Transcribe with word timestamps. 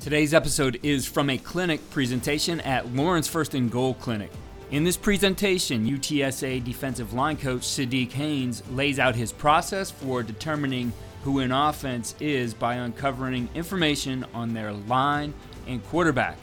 Today's 0.00 0.32
episode 0.32 0.80
is 0.82 1.04
from 1.04 1.28
a 1.28 1.36
clinic 1.36 1.90
presentation 1.90 2.62
at 2.62 2.90
Lauren's 2.94 3.28
First 3.28 3.52
and 3.52 3.70
Goal 3.70 3.92
Clinic. 3.92 4.30
In 4.70 4.82
this 4.82 4.96
presentation, 4.96 5.86
UTSA 5.86 6.64
defensive 6.64 7.12
line 7.12 7.36
coach 7.36 7.60
Sadiq 7.60 8.10
Haynes 8.12 8.62
lays 8.70 8.98
out 8.98 9.14
his 9.14 9.30
process 9.30 9.90
for 9.90 10.22
determining 10.22 10.94
who 11.22 11.40
an 11.40 11.52
offense 11.52 12.14
is 12.18 12.54
by 12.54 12.76
uncovering 12.76 13.50
information 13.54 14.24
on 14.32 14.54
their 14.54 14.72
line 14.72 15.34
and 15.66 15.84
quarterback. 15.88 16.38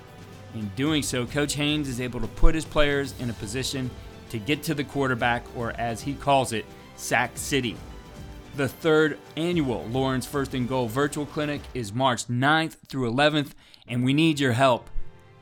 In 0.54 0.70
doing 0.76 1.02
so, 1.02 1.26
Coach 1.26 1.56
Haynes 1.56 1.90
is 1.90 2.00
able 2.00 2.22
to 2.22 2.28
put 2.28 2.54
his 2.54 2.64
players 2.64 3.16
in 3.20 3.32
a 3.32 3.34
position 3.34 3.90
to 4.30 4.38
get 4.38 4.62
to 4.64 4.76
the 4.76 4.84
quarterback, 4.84 5.44
or 5.56 5.72
as 5.80 6.00
he 6.00 6.14
calls 6.14 6.54
it, 6.54 6.64
sack 6.96 7.32
city. 7.34 7.76
The 8.58 8.68
third 8.68 9.20
annual 9.36 9.86
Lauren's 9.86 10.26
First 10.26 10.56
and 10.56 10.68
Goal 10.68 10.88
virtual 10.88 11.28
clinic 11.28 11.62
is 11.76 11.94
March 11.94 12.26
9th 12.26 12.78
through 12.88 13.12
11th, 13.12 13.52
and 13.88 14.04
we 14.04 14.14
need 14.14 14.40
your 14.40 14.54
help. 14.54 14.90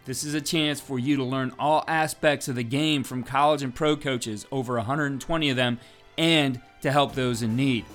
This 0.03 0.25
is 0.25 0.33
a 0.33 0.41
chance 0.41 0.81
for 0.81 0.99
you 0.99 1.15
to 1.15 1.23
learn 1.23 1.53
all 1.57 1.85
aspects 1.87 2.49
of 2.49 2.55
the 2.55 2.63
game 2.63 3.05
from 3.05 3.23
college 3.23 3.63
and 3.63 3.73
pro 3.73 3.95
coaches, 3.95 4.45
over 4.51 4.75
120 4.75 5.49
of 5.49 5.55
them, 5.55 5.79
and 6.17 6.59
to 6.81 6.91
help 6.91 7.15
those 7.15 7.41
in 7.41 7.55
need. 7.55 7.85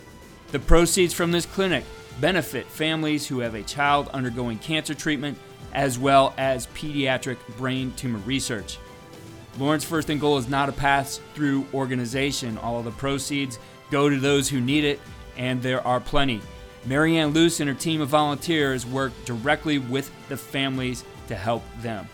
The 0.52 0.58
proceeds 0.58 1.12
from 1.12 1.32
this 1.32 1.44
clinic 1.44 1.84
benefit 2.18 2.64
families 2.64 3.26
who 3.26 3.40
have 3.40 3.54
a 3.54 3.62
child 3.62 4.08
undergoing 4.14 4.58
cancer 4.58 4.94
treatment 4.94 5.36
as 5.74 5.98
well 5.98 6.32
as 6.38 6.66
pediatric 6.68 7.36
brain 7.58 7.92
tumor 7.94 8.20
research. 8.20 8.78
Lauren's 9.58 9.84
First 9.84 10.08
and 10.08 10.18
Goal 10.18 10.38
is 10.38 10.48
not 10.48 10.70
a 10.70 10.72
pass 10.72 11.20
through 11.34 11.66
organization. 11.74 12.56
All 12.56 12.78
of 12.78 12.86
the 12.86 12.90
proceeds 12.92 13.58
go 13.90 14.08
to 14.08 14.18
those 14.18 14.48
who 14.48 14.60
need 14.60 14.84
it, 14.84 15.00
and 15.36 15.62
there 15.62 15.86
are 15.86 16.00
plenty. 16.00 16.40
Marianne 16.86 17.32
Loose 17.32 17.60
and 17.60 17.68
her 17.68 17.74
team 17.74 18.00
of 18.00 18.08
volunteers 18.08 18.86
work 18.86 19.12
directly 19.24 19.78
with 19.78 20.10
the 20.28 20.36
families 20.36 21.04
to 21.28 21.36
help 21.36 21.62
them. 21.82 22.08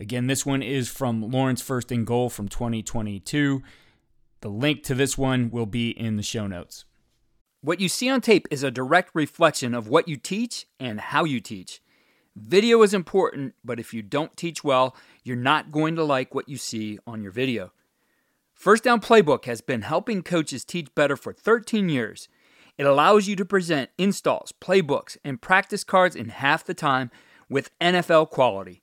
Again, 0.00 0.28
this 0.28 0.46
one 0.46 0.62
is 0.62 0.88
from 0.88 1.28
Lauren's 1.30 1.60
First 1.60 1.90
and 1.90 2.06
Goal 2.06 2.30
from 2.30 2.48
2022. 2.48 3.62
The 4.40 4.48
link 4.48 4.84
to 4.84 4.94
this 4.94 5.18
one 5.18 5.50
will 5.50 5.66
be 5.66 5.90
in 5.90 6.16
the 6.16 6.22
show 6.22 6.46
notes. 6.46 6.84
What 7.60 7.80
you 7.80 7.88
see 7.88 8.08
on 8.08 8.20
tape 8.20 8.46
is 8.52 8.62
a 8.62 8.70
direct 8.70 9.10
reflection 9.12 9.74
of 9.74 9.88
what 9.88 10.06
you 10.06 10.16
teach 10.16 10.66
and 10.78 11.00
how 11.00 11.24
you 11.24 11.40
teach. 11.40 11.80
Video 12.36 12.82
is 12.82 12.94
important, 12.94 13.54
but 13.64 13.80
if 13.80 13.92
you 13.92 14.00
don't 14.00 14.36
teach 14.36 14.62
well, 14.62 14.94
you're 15.24 15.34
not 15.34 15.72
going 15.72 15.96
to 15.96 16.04
like 16.04 16.32
what 16.32 16.48
you 16.48 16.56
see 16.56 17.00
on 17.04 17.20
your 17.20 17.32
video. 17.32 17.72
First 18.54 18.84
Down 18.84 19.00
Playbook 19.00 19.46
has 19.46 19.60
been 19.60 19.82
helping 19.82 20.22
coaches 20.22 20.64
teach 20.64 20.94
better 20.94 21.16
for 21.16 21.32
13 21.32 21.88
years. 21.88 22.28
It 22.76 22.86
allows 22.86 23.26
you 23.26 23.34
to 23.34 23.44
present 23.44 23.90
installs, 23.98 24.52
playbooks, 24.52 25.16
and 25.24 25.42
practice 25.42 25.82
cards 25.82 26.14
in 26.14 26.28
half 26.28 26.64
the 26.64 26.74
time 26.74 27.10
with 27.48 27.76
NFL 27.80 28.30
quality. 28.30 28.82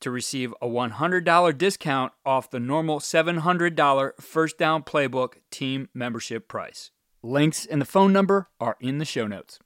to 0.00 0.10
receive 0.10 0.54
a 0.60 0.66
$100 0.66 1.58
discount 1.58 2.12
off 2.24 2.50
the 2.50 2.60
normal 2.60 3.00
$700 3.00 4.20
First 4.20 4.58
Down 4.58 4.82
Playbook 4.82 5.34
team 5.50 5.88
membership 5.94 6.48
price. 6.48 6.90
Links 7.22 7.66
and 7.66 7.80
the 7.80 7.86
phone 7.86 8.12
number 8.12 8.48
are 8.60 8.76
in 8.80 8.98
the 8.98 9.04
show 9.04 9.26
notes. 9.26 9.58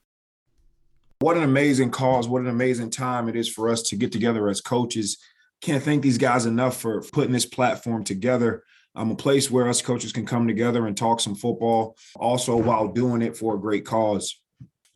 What 1.21 1.37
an 1.37 1.45
amazing 1.45 1.91
cause. 1.91 2.27
What 2.27 2.43
an 2.43 2.49
amazing 2.49 2.91
time 2.91 3.29
it 3.29 3.37
is 3.37 3.49
for 3.49 3.69
us 3.69 3.83
to 3.83 3.97
get 3.97 4.11
together 4.11 4.49
as 4.49 4.61
coaches. 4.61 5.19
Can't 5.61 5.83
thank 5.83 6.03
these 6.03 6.19
guys 6.19 6.47
enough 6.47 6.77
for 6.81 7.03
putting 7.13 7.33
this 7.33 7.47
platform 7.47 8.03
together. 8.03 8.65
I'm 8.95 9.11
a 9.11 9.17
place 9.17 9.51
where 9.51 9.69
us 9.69 9.81
coaches 9.81 10.13
can 10.13 10.27
come 10.27 10.49
together 10.49 10.87
and 10.87 10.97
talk 10.97 11.21
some 11.21 11.35
football, 11.35 11.97
also 12.17 12.57
while 12.57 12.89
doing 12.89 13.23
it 13.23 13.37
for 13.37 13.55
a 13.55 13.61
great 13.61 13.87
cause. 13.87 14.41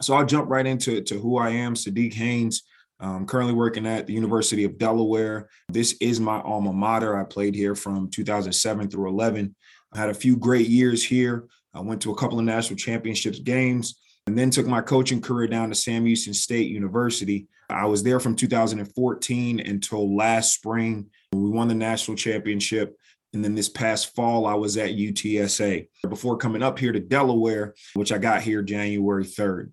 So 0.03 0.15
I'll 0.15 0.27
jump 0.27 0.51
right 0.51 0.67
into 0.67 1.01
to 1.01 1.19
who 1.19 1.39
I 1.39 1.51
am, 1.51 1.75
Sadiq 1.75 2.13
Haynes. 2.15 2.63
I'm 2.99 3.27
currently 3.27 3.55
working 3.55 3.87
at 3.87 4.07
the 4.07 4.15
University 4.15 4.65
of 4.65 4.79
Delaware. 4.79 5.49
This 5.69 5.97
is 6.01 6.19
my 6.19 6.41
alma 6.41 6.73
mater. 6.73 7.19
I 7.19 7.25
played 7.25 7.55
here 7.55 7.75
from 7.75 8.11
2007 8.11 8.89
through 8.89 9.09
11. 9.09 9.55
I 9.93 9.99
had 9.99 10.09
a 10.09 10.15
few 10.15 10.37
great 10.37 10.69
years 10.69 11.05
here. 11.05 11.47
I 11.75 11.81
went 11.81 12.01
to 12.03 12.11
a 12.11 12.17
couple 12.17 12.39
of 12.39 12.45
national 12.45 12.79
championships 12.79 13.39
games 13.39 13.97
and 14.27 14.37
then 14.37 14.51
took 14.51 14.67
my 14.67 14.81
coaching 14.81 15.21
career 15.21 15.47
down 15.47 15.69
to 15.69 15.75
Sam 15.75 16.07
Houston 16.07 16.33
State 16.33 16.71
University. 16.71 17.47
I 17.69 17.85
was 17.85 18.03
there 18.03 18.19
from 18.19 18.35
2014 18.35 19.61
until 19.61 20.17
last 20.17 20.55
spring. 20.55 21.11
When 21.31 21.43
we 21.43 21.51
won 21.51 21.69
the 21.69 21.75
national 21.75 22.17
championship. 22.17 22.97
And 23.35 23.45
then 23.45 23.55
this 23.55 23.69
past 23.69 24.15
fall, 24.15 24.47
I 24.47 24.55
was 24.55 24.79
at 24.79 24.91
UTSA 24.91 25.89
before 26.09 26.39
coming 26.39 26.63
up 26.63 26.79
here 26.79 26.93
to 26.93 27.01
Delaware, 27.01 27.75
which 27.93 28.11
I 28.11 28.17
got 28.17 28.41
here 28.41 28.63
January 28.63 29.25
3rd. 29.25 29.73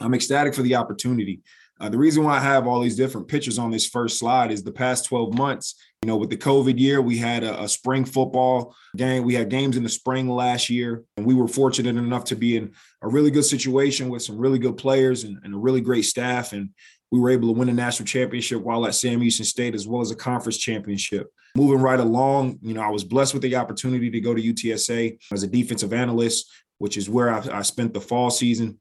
I'm 0.00 0.14
ecstatic 0.14 0.54
for 0.54 0.62
the 0.62 0.74
opportunity. 0.74 1.42
Uh, 1.80 1.88
the 1.88 1.98
reason 1.98 2.24
why 2.24 2.36
I 2.36 2.40
have 2.40 2.66
all 2.66 2.80
these 2.80 2.96
different 2.96 3.28
pictures 3.28 3.58
on 3.58 3.70
this 3.70 3.86
first 3.86 4.18
slide 4.18 4.50
is 4.50 4.62
the 4.62 4.72
past 4.72 5.04
12 5.04 5.34
months, 5.34 5.76
you 6.02 6.08
know, 6.08 6.16
with 6.16 6.30
the 6.30 6.36
COVID 6.36 6.78
year, 6.78 7.00
we 7.00 7.18
had 7.18 7.42
a, 7.42 7.62
a, 7.62 7.68
spring 7.68 8.04
football 8.04 8.74
game. 8.96 9.24
We 9.24 9.34
had 9.34 9.48
games 9.48 9.76
in 9.76 9.82
the 9.82 9.88
spring 9.88 10.28
last 10.28 10.70
year, 10.70 11.02
and 11.16 11.26
we 11.26 11.34
were 11.34 11.48
fortunate 11.48 11.96
enough 11.96 12.24
to 12.24 12.36
be 12.36 12.56
in 12.56 12.72
a 13.02 13.08
really 13.08 13.32
good 13.32 13.44
situation 13.44 14.08
with 14.08 14.22
some 14.22 14.38
really 14.38 14.60
good 14.60 14.76
players 14.76 15.24
and, 15.24 15.38
and 15.42 15.54
a 15.54 15.58
really 15.58 15.80
great 15.80 16.02
staff. 16.02 16.52
And 16.52 16.70
we 17.10 17.18
were 17.18 17.30
able 17.30 17.48
to 17.48 17.58
win 17.58 17.68
a 17.68 17.72
national 17.72 18.06
championship 18.06 18.62
while 18.62 18.86
at 18.86 18.94
Sam 18.94 19.20
Houston 19.20 19.44
State, 19.44 19.74
as 19.74 19.88
well 19.88 20.00
as 20.00 20.12
a 20.12 20.16
conference 20.16 20.58
championship. 20.58 21.32
Moving 21.56 21.80
right 21.80 21.98
along, 21.98 22.58
you 22.62 22.74
know, 22.74 22.82
I 22.82 22.90
was 22.90 23.02
blessed 23.02 23.34
with 23.34 23.42
the 23.42 23.56
opportunity 23.56 24.08
to 24.08 24.20
go 24.20 24.34
to 24.34 24.42
UTSA 24.42 25.18
as 25.32 25.42
a 25.42 25.48
defensive 25.48 25.92
analyst, 25.92 26.48
which 26.78 26.96
is 26.96 27.10
where 27.10 27.32
I, 27.32 27.58
I 27.58 27.62
spent 27.62 27.92
the 27.92 28.00
fall 28.00 28.30
season. 28.30 28.78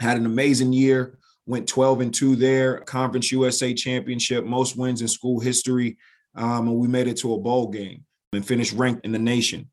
Had 0.00 0.16
an 0.16 0.26
amazing 0.26 0.72
year 0.72 1.18
went 1.46 1.68
12 1.68 2.00
and 2.00 2.14
2 2.14 2.36
there, 2.36 2.78
Conference 2.80 3.32
USA 3.32 3.74
championship, 3.74 4.44
most 4.44 4.76
wins 4.76 5.02
in 5.02 5.08
school 5.08 5.40
history. 5.40 5.98
Um, 6.34 6.68
and 6.68 6.76
we 6.76 6.88
made 6.88 7.08
it 7.08 7.18
to 7.18 7.34
a 7.34 7.38
bowl 7.38 7.68
game 7.68 8.04
and 8.32 8.46
finished 8.46 8.72
ranked 8.72 9.04
in 9.04 9.12
the 9.12 9.18
nation. 9.18 9.70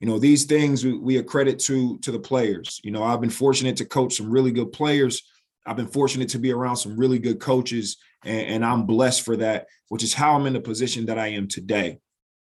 You 0.00 0.08
know, 0.08 0.18
these 0.18 0.44
things 0.44 0.84
we, 0.84 0.98
we 0.98 1.18
accredit 1.18 1.58
to 1.60 1.98
to 1.98 2.10
the 2.10 2.18
players. 2.18 2.80
You 2.82 2.90
know, 2.90 3.04
I've 3.04 3.20
been 3.20 3.30
fortunate 3.30 3.76
to 3.76 3.84
coach 3.84 4.14
some 4.14 4.30
really 4.30 4.50
good 4.50 4.72
players. 4.72 5.22
I've 5.66 5.76
been 5.76 5.86
fortunate 5.86 6.30
to 6.30 6.38
be 6.38 6.52
around 6.52 6.76
some 6.76 6.96
really 6.96 7.18
good 7.18 7.38
coaches, 7.38 7.98
and, 8.24 8.46
and 8.46 8.64
I'm 8.64 8.86
blessed 8.86 9.22
for 9.22 9.36
that, 9.36 9.66
which 9.88 10.02
is 10.02 10.14
how 10.14 10.34
I'm 10.34 10.46
in 10.46 10.54
the 10.54 10.60
position 10.60 11.06
that 11.06 11.18
I 11.18 11.28
am 11.28 11.48
today. 11.48 11.98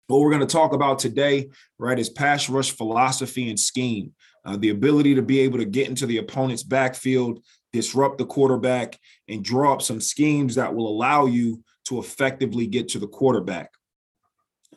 What 0.06 0.20
we're 0.20 0.30
going 0.30 0.46
to 0.46 0.46
talk 0.46 0.72
about 0.72 1.00
today, 1.00 1.50
right, 1.78 1.98
is 1.98 2.08
pass 2.08 2.48
rush 2.48 2.70
philosophy 2.70 3.50
and 3.50 3.58
scheme. 3.58 4.12
Uh, 4.44 4.56
the 4.56 4.70
ability 4.70 5.16
to 5.16 5.22
be 5.22 5.40
able 5.40 5.58
to 5.58 5.66
get 5.66 5.88
into 5.88 6.06
the 6.06 6.18
opponent's 6.18 6.62
backfield, 6.62 7.44
disrupt 7.72 8.18
the 8.18 8.26
quarterback, 8.26 8.98
and 9.28 9.44
draw 9.44 9.74
up 9.74 9.82
some 9.82 10.00
schemes 10.00 10.54
that 10.54 10.74
will 10.74 10.88
allow 10.88 11.26
you 11.26 11.62
to 11.86 11.98
effectively 11.98 12.66
get 12.66 12.88
to 12.88 12.98
the 12.98 13.06
quarterback. 13.06 13.70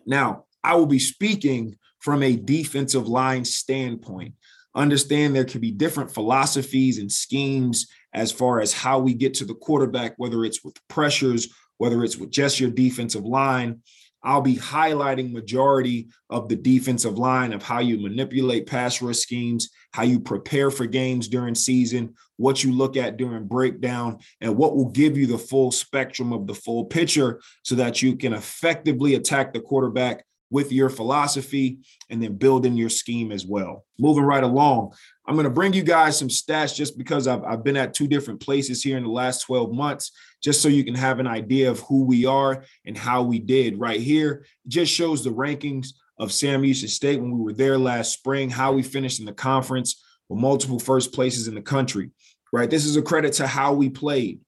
Now, 0.06 0.46
I 0.64 0.76
will 0.76 0.86
be 0.86 1.00
speaking 1.00 1.78
from 2.00 2.24
a 2.24 2.36
defensive 2.36 3.08
line 3.08 3.46
standpoint. 3.46 4.34
Understand 4.74 5.36
there 5.36 5.46
can 5.46 5.62
be 5.62 5.72
different 5.72 6.14
philosophies 6.14 6.98
and 6.98 7.12
schemes 7.12 7.88
as 8.14 8.32
far 8.32 8.62
as 8.62 8.74
how 8.74 9.00
we 9.00 9.14
get 9.14 9.34
to 9.36 9.46
the 9.46 9.54
quarterback, 9.54 10.14
whether 10.18 10.46
it's 10.46 10.64
with 10.64 10.76
pressures, 10.88 11.54
whether 11.78 12.04
it's 12.04 12.18
with 12.18 12.32
just 12.32 12.60
your 12.60 12.72
defensive 12.72 13.26
line. 13.26 13.82
I'll 14.24 14.42
be 14.42 14.56
highlighting 14.56 15.32
majority 15.32 16.10
of 16.30 16.48
the 16.48 16.56
defensive 16.56 17.18
line 17.18 17.54
of 17.54 17.64
how 17.64 17.80
you 17.80 18.00
manipulate 18.00 18.68
pass 18.68 19.02
rush 19.02 19.18
schemes, 19.18 19.70
how 19.92 20.04
you 20.04 20.20
prepare 20.20 20.72
for 20.72 20.86
games 20.86 21.28
during 21.28 21.56
season, 21.56 22.16
what 22.38 22.64
you 22.64 22.72
look 22.72 22.98
at 22.98 23.18
during 23.18 23.46
breakdown, 23.46 24.20
and 24.40 24.56
what 24.56 24.76
will 24.76 24.90
give 24.90 25.18
you 25.18 25.28
the 25.28 25.38
full 25.38 25.72
spectrum 25.72 26.34
of 26.34 26.48
the 26.48 26.56
full 26.56 26.86
picture 26.86 27.42
so 27.64 27.76
that 27.76 28.02
you 28.02 28.16
can 28.16 28.34
effectively 28.34 29.16
attack 29.16 29.54
the 29.54 29.60
quarterback 29.60 30.26
with 30.52 30.72
your 30.72 30.90
philosophy 30.90 31.80
and 32.10 32.22
then 32.22 32.36
building 32.36 32.76
your 32.76 32.90
scheme 32.90 33.32
as 33.32 33.46
well. 33.46 33.86
Moving 33.98 34.26
right 34.26 34.44
along, 34.44 34.94
I'm 35.26 35.36
going 35.36 35.46
to 35.46 35.50
bring 35.50 35.74
you 35.74 35.82
guys 35.82 36.20
some 36.20 36.28
stats 36.28 36.76
just 36.76 36.98
because 36.98 37.26
I've, 37.26 37.44
I've 37.44 37.64
been 37.64 37.78
at 37.78 37.94
two 37.94 38.08
different 38.08 38.42
places 38.42 38.84
here 38.84 38.98
in 38.98 39.04
the 39.04 39.10
last 39.10 39.46
12 39.46 39.72
months, 39.72 40.12
just 40.44 40.62
so 40.62 40.68
you 40.68 40.84
can 40.84 40.96
have 40.96 41.20
an 41.20 41.28
idea 41.28 41.72
of 41.72 41.80
who 41.82 42.04
we 42.04 42.26
are 42.26 42.66
and 42.86 42.98
how 42.98 43.24
we 43.24 43.40
did. 43.40 43.80
Right 43.80 44.02
here 44.02 44.46
just 44.68 44.94
shows 44.94 45.24
the 45.24 45.30
rankings 45.32 45.94
of 46.22 46.32
Sam 46.32 46.62
Houston 46.62 46.88
State 46.88 47.20
when 47.20 47.32
we 47.32 47.44
were 47.44 47.52
there 47.52 47.80
last 47.80 48.14
spring, 48.14 48.50
how 48.50 48.72
we 48.72 48.84
finished 48.84 49.20
in 49.20 49.26
the 49.26 49.34
conference 49.34 50.02
with 50.30 50.40
multiple 50.40 50.80
first 50.80 51.14
places 51.14 51.48
in 51.48 51.56
the 51.56 51.62
country. 51.62 52.12
Right. 52.54 52.70
This 52.70 52.86
is 52.86 52.96
a 52.96 53.02
credit 53.02 53.34
to 53.34 53.48
how 53.48 53.74
we 53.74 53.90
played. 53.90 54.40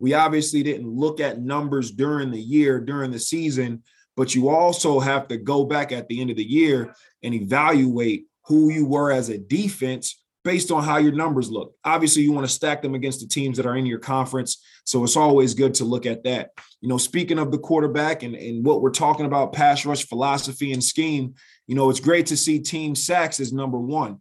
We 0.00 0.14
obviously 0.14 0.62
didn't 0.64 0.88
look 0.88 1.20
at 1.20 1.40
numbers 1.40 1.92
during 1.92 2.32
the 2.32 2.40
year, 2.40 2.80
during 2.80 3.12
the 3.12 3.20
season, 3.20 3.84
but 4.16 4.34
you 4.34 4.48
also 4.48 4.98
have 4.98 5.28
to 5.28 5.36
go 5.36 5.64
back 5.64 5.92
at 5.92 6.08
the 6.08 6.20
end 6.20 6.30
of 6.30 6.36
the 6.36 6.44
year 6.44 6.94
and 7.22 7.32
evaluate 7.32 8.26
who 8.46 8.70
you 8.70 8.84
were 8.84 9.12
as 9.12 9.28
a 9.28 9.38
defense 9.38 10.21
based 10.44 10.70
on 10.70 10.82
how 10.82 10.98
your 10.98 11.12
numbers 11.12 11.50
look. 11.50 11.74
Obviously, 11.84 12.22
you 12.22 12.32
want 12.32 12.46
to 12.46 12.52
stack 12.52 12.82
them 12.82 12.94
against 12.94 13.20
the 13.20 13.26
teams 13.26 13.56
that 13.56 13.66
are 13.66 13.76
in 13.76 13.86
your 13.86 13.98
conference. 13.98 14.62
So 14.84 15.04
it's 15.04 15.16
always 15.16 15.54
good 15.54 15.74
to 15.74 15.84
look 15.84 16.06
at 16.06 16.24
that. 16.24 16.50
You 16.80 16.88
know, 16.88 16.98
speaking 16.98 17.38
of 17.38 17.52
the 17.52 17.58
quarterback 17.58 18.22
and, 18.22 18.34
and 18.34 18.64
what 18.64 18.82
we're 18.82 18.90
talking 18.90 19.26
about, 19.26 19.52
pass 19.52 19.86
rush 19.86 20.06
philosophy 20.06 20.72
and 20.72 20.82
scheme, 20.82 21.34
you 21.66 21.74
know, 21.74 21.90
it's 21.90 22.00
great 22.00 22.26
to 22.26 22.36
see 22.36 22.58
team 22.58 22.94
sacks 22.94 23.38
as 23.38 23.52
number 23.52 23.78
one, 23.78 24.18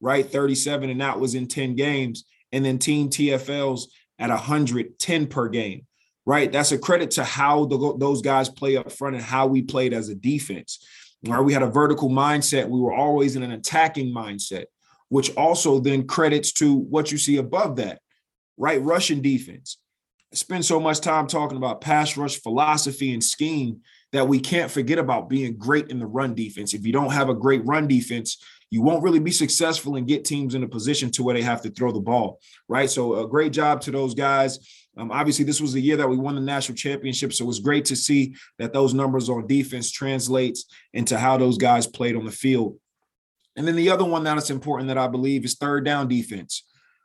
right? 0.00 0.26
37, 0.26 0.88
and 0.88 1.00
that 1.00 1.20
was 1.20 1.34
in 1.34 1.46
10 1.46 1.76
games. 1.76 2.24
And 2.50 2.64
then 2.64 2.78
team 2.78 3.08
TFLs 3.08 3.84
at 4.18 4.30
110 4.30 5.26
per 5.26 5.48
game 5.48 5.86
right? 6.24 6.52
That's 6.52 6.72
a 6.72 6.78
credit 6.78 7.12
to 7.12 7.24
how 7.24 7.64
the, 7.64 7.96
those 7.98 8.22
guys 8.22 8.48
play 8.48 8.76
up 8.76 8.92
front 8.92 9.16
and 9.16 9.24
how 9.24 9.46
we 9.46 9.62
played 9.62 9.92
as 9.92 10.08
a 10.08 10.14
defense. 10.14 10.84
Right? 11.24 11.40
We 11.40 11.52
had 11.52 11.62
a 11.62 11.70
vertical 11.70 12.10
mindset. 12.10 12.68
We 12.68 12.80
were 12.80 12.92
always 12.92 13.36
in 13.36 13.42
an 13.42 13.52
attacking 13.52 14.12
mindset, 14.14 14.64
which 15.12 15.30
also 15.36 15.78
then 15.78 16.06
credits 16.06 16.52
to 16.52 16.74
what 16.74 17.12
you 17.12 17.18
see 17.18 17.36
above 17.36 17.76
that, 17.76 18.00
right? 18.56 18.80
rushing 18.80 19.20
defense. 19.20 19.76
I 20.32 20.36
spend 20.36 20.64
so 20.64 20.80
much 20.80 21.00
time 21.00 21.26
talking 21.26 21.58
about 21.58 21.82
pass 21.82 22.16
rush 22.16 22.40
philosophy 22.40 23.12
and 23.12 23.22
scheme 23.22 23.82
that 24.12 24.26
we 24.26 24.40
can't 24.40 24.70
forget 24.70 24.98
about 24.98 25.28
being 25.28 25.58
great 25.58 25.90
in 25.90 25.98
the 25.98 26.06
run 26.06 26.34
defense. 26.34 26.72
If 26.72 26.86
you 26.86 26.94
don't 26.94 27.12
have 27.12 27.28
a 27.28 27.34
great 27.34 27.60
run 27.66 27.86
defense, 27.86 28.42
you 28.70 28.80
won't 28.80 29.02
really 29.02 29.18
be 29.18 29.32
successful 29.32 29.96
and 29.96 30.08
get 30.08 30.24
teams 30.24 30.54
in 30.54 30.62
a 30.62 30.68
position 30.68 31.10
to 31.10 31.22
where 31.22 31.34
they 31.34 31.42
have 31.42 31.60
to 31.60 31.70
throw 31.70 31.92
the 31.92 32.00
ball, 32.00 32.40
right? 32.66 32.88
So 32.88 33.22
a 33.22 33.28
great 33.28 33.52
job 33.52 33.82
to 33.82 33.90
those 33.90 34.14
guys. 34.14 34.60
Um, 34.96 35.10
obviously, 35.10 35.44
this 35.44 35.60
was 35.60 35.74
the 35.74 35.82
year 35.82 35.98
that 35.98 36.08
we 36.08 36.16
won 36.16 36.36
the 36.36 36.40
national 36.40 36.76
championship, 36.76 37.34
so 37.34 37.44
it 37.44 37.48
was 37.48 37.60
great 37.60 37.84
to 37.86 37.96
see 37.96 38.34
that 38.58 38.72
those 38.72 38.94
numbers 38.94 39.28
on 39.28 39.46
defense 39.46 39.90
translates 39.90 40.64
into 40.94 41.18
how 41.18 41.36
those 41.36 41.58
guys 41.58 41.86
played 41.86 42.16
on 42.16 42.24
the 42.24 42.32
field. 42.32 42.78
And 43.56 43.66
then 43.66 43.76
the 43.76 43.90
other 43.90 44.04
one 44.04 44.24
that 44.24 44.38
is 44.38 44.50
important 44.50 44.88
that 44.88 44.98
I 44.98 45.08
believe 45.08 45.44
is 45.44 45.54
third 45.54 45.84
down 45.84 46.08
defense, 46.08 46.64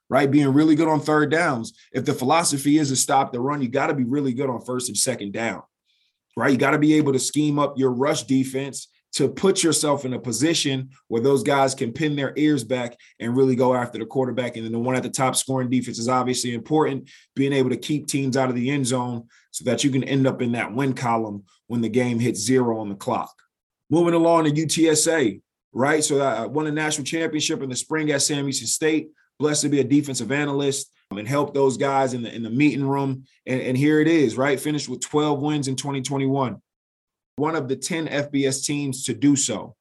right? 0.10 0.30
Being 0.30 0.54
really 0.54 0.76
good 0.76 0.88
on 0.88 1.02
third 1.02 1.32
downs. 1.32 1.74
If 1.92 2.06
the 2.06 2.14
philosophy 2.14 2.78
is 2.78 2.90
to 2.90 2.96
stop 2.96 3.32
the 3.32 3.42
run, 3.42 3.62
you 3.62 3.68
got 3.68 3.88
to 3.88 3.94
be 3.94 4.06
really 4.06 4.34
good 4.34 4.50
on 4.50 4.62
first 4.62 4.88
and 4.88 4.98
second 4.98 5.34
down, 5.34 5.64
right? 6.36 6.52
You 6.52 6.58
got 6.58 6.72
to 6.72 6.80
be 6.80 6.94
able 6.94 7.14
to 7.14 7.20
scheme 7.20 7.60
up 7.60 7.78
your 7.78 7.92
rush 7.92 8.24
defense 8.24 8.88
to 9.14 9.28
put 9.28 9.64
yourself 9.64 10.06
in 10.06 10.14
a 10.14 10.20
position 10.20 10.90
where 11.08 11.22
those 11.22 11.42
guys 11.42 11.74
can 11.74 11.92
pin 11.92 12.16
their 12.16 12.34
ears 12.36 12.64
back 12.64 12.96
and 13.20 13.36
really 13.36 13.56
go 13.56 13.74
after 13.74 13.98
the 13.98 14.06
quarterback. 14.06 14.56
And 14.56 14.66
then 14.66 14.72
the 14.72 14.80
one 14.80 14.96
at 14.96 15.04
the 15.04 15.10
top 15.10 15.36
scoring 15.36 15.70
defense 15.70 15.98
is 15.98 16.10
obviously 16.10 16.54
important, 16.54 17.10
being 17.36 17.54
able 17.54 17.70
to 17.70 17.78
keep 17.78 18.08
teams 18.08 18.38
out 18.38 18.50
of 18.50 18.56
the 18.56 18.70
end 18.70 18.86
zone 18.86 19.28
so 19.52 19.64
that 19.66 19.84
you 19.84 19.90
can 19.90 20.04
end 20.04 20.28
up 20.28 20.42
in 20.42 20.52
that 20.52 20.74
win 20.74 20.94
column 20.94 21.46
when 21.68 21.82
the 21.82 21.90
game 21.90 22.20
hits 22.20 22.40
zero 22.40 22.80
on 22.80 22.90
the 22.90 22.96
clock. 22.96 23.34
Moving 23.90 24.14
along 24.14 24.44
to 24.44 24.52
UTSA, 24.52 25.42
right? 25.78 26.04
So 26.04 26.22
I 26.22 26.46
won 26.46 26.68
a 26.68 26.72
national 26.72 27.06
championship 27.06 27.62
in 27.62 27.70
the 27.70 27.76
spring 27.76 28.12
at 28.12 28.22
Sam 28.22 28.44
Houston 28.44 28.68
State. 28.68 29.10
Blessed 29.40 29.62
to 29.64 29.70
be 29.70 29.80
a 29.80 29.84
defensive 29.84 30.32
analyst 30.32 30.92
um, 31.12 31.20
and 31.20 31.28
help 31.28 31.54
those 31.54 31.78
guys 31.78 32.14
in 32.16 32.24
the 32.24 32.34
in 32.34 32.42
the 32.42 32.50
meeting 32.50 32.88
room. 32.88 33.26
And, 33.46 33.62
and 33.62 33.78
here 33.78 34.02
it 34.02 34.08
is, 34.08 34.36
right? 34.36 34.60
Finished 34.60 34.90
with 34.90 35.02
12 35.02 35.40
wins 35.40 35.68
in 35.68 35.76
2021 35.76 36.60
one 37.38 37.56
of 37.56 37.68
the 37.68 37.76
10 37.76 38.08
FBS 38.08 38.66
teams 38.66 39.06
to 39.06 39.14
do 39.14 39.36
so. 39.36 39.76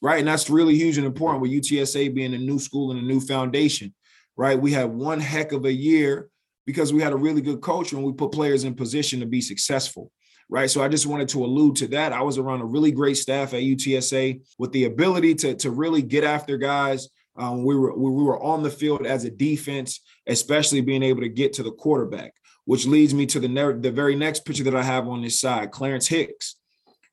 Right. 0.00 0.20
And 0.20 0.28
that's 0.28 0.48
really 0.48 0.76
huge 0.76 0.96
and 0.96 1.06
important 1.06 1.42
with 1.42 1.50
UTSA 1.50 2.14
being 2.14 2.32
a 2.32 2.38
new 2.38 2.58
school 2.58 2.92
and 2.92 3.00
a 3.00 3.04
new 3.04 3.20
foundation. 3.20 3.92
Right. 4.36 4.58
We 4.58 4.72
had 4.72 4.88
one 4.88 5.20
heck 5.20 5.52
of 5.52 5.64
a 5.64 5.72
year 5.72 6.30
because 6.66 6.92
we 6.92 7.02
had 7.02 7.12
a 7.12 7.16
really 7.16 7.42
good 7.42 7.60
culture 7.60 7.96
and 7.96 8.04
we 8.04 8.12
put 8.12 8.32
players 8.32 8.64
in 8.64 8.74
position 8.74 9.20
to 9.20 9.26
be 9.26 9.40
successful. 9.40 10.12
Right. 10.52 10.68
So 10.68 10.82
I 10.82 10.88
just 10.88 11.06
wanted 11.06 11.28
to 11.28 11.44
allude 11.44 11.76
to 11.76 11.86
that. 11.88 12.12
I 12.12 12.22
was 12.22 12.36
around 12.36 12.60
a 12.60 12.64
really 12.64 12.90
great 12.90 13.16
staff 13.16 13.54
at 13.54 13.62
UTSA 13.62 14.42
with 14.58 14.72
the 14.72 14.84
ability 14.84 15.36
to, 15.36 15.54
to 15.54 15.70
really 15.70 16.02
get 16.02 16.24
after 16.24 16.56
guys. 16.56 17.08
Um, 17.36 17.64
we 17.64 17.76
were 17.76 17.96
we 17.96 18.10
were 18.10 18.42
on 18.42 18.64
the 18.64 18.70
field 18.70 19.06
as 19.06 19.24
a 19.24 19.30
defense, 19.30 20.00
especially 20.26 20.80
being 20.80 21.04
able 21.04 21.20
to 21.20 21.28
get 21.28 21.52
to 21.54 21.62
the 21.62 21.70
quarterback, 21.70 22.34
which 22.64 22.84
leads 22.84 23.14
me 23.14 23.26
to 23.26 23.38
the, 23.38 23.78
the 23.80 23.92
very 23.92 24.16
next 24.16 24.44
picture 24.44 24.64
that 24.64 24.74
I 24.74 24.82
have 24.82 25.06
on 25.06 25.22
this 25.22 25.40
side, 25.40 25.70
Clarence 25.70 26.08
Hicks 26.08 26.56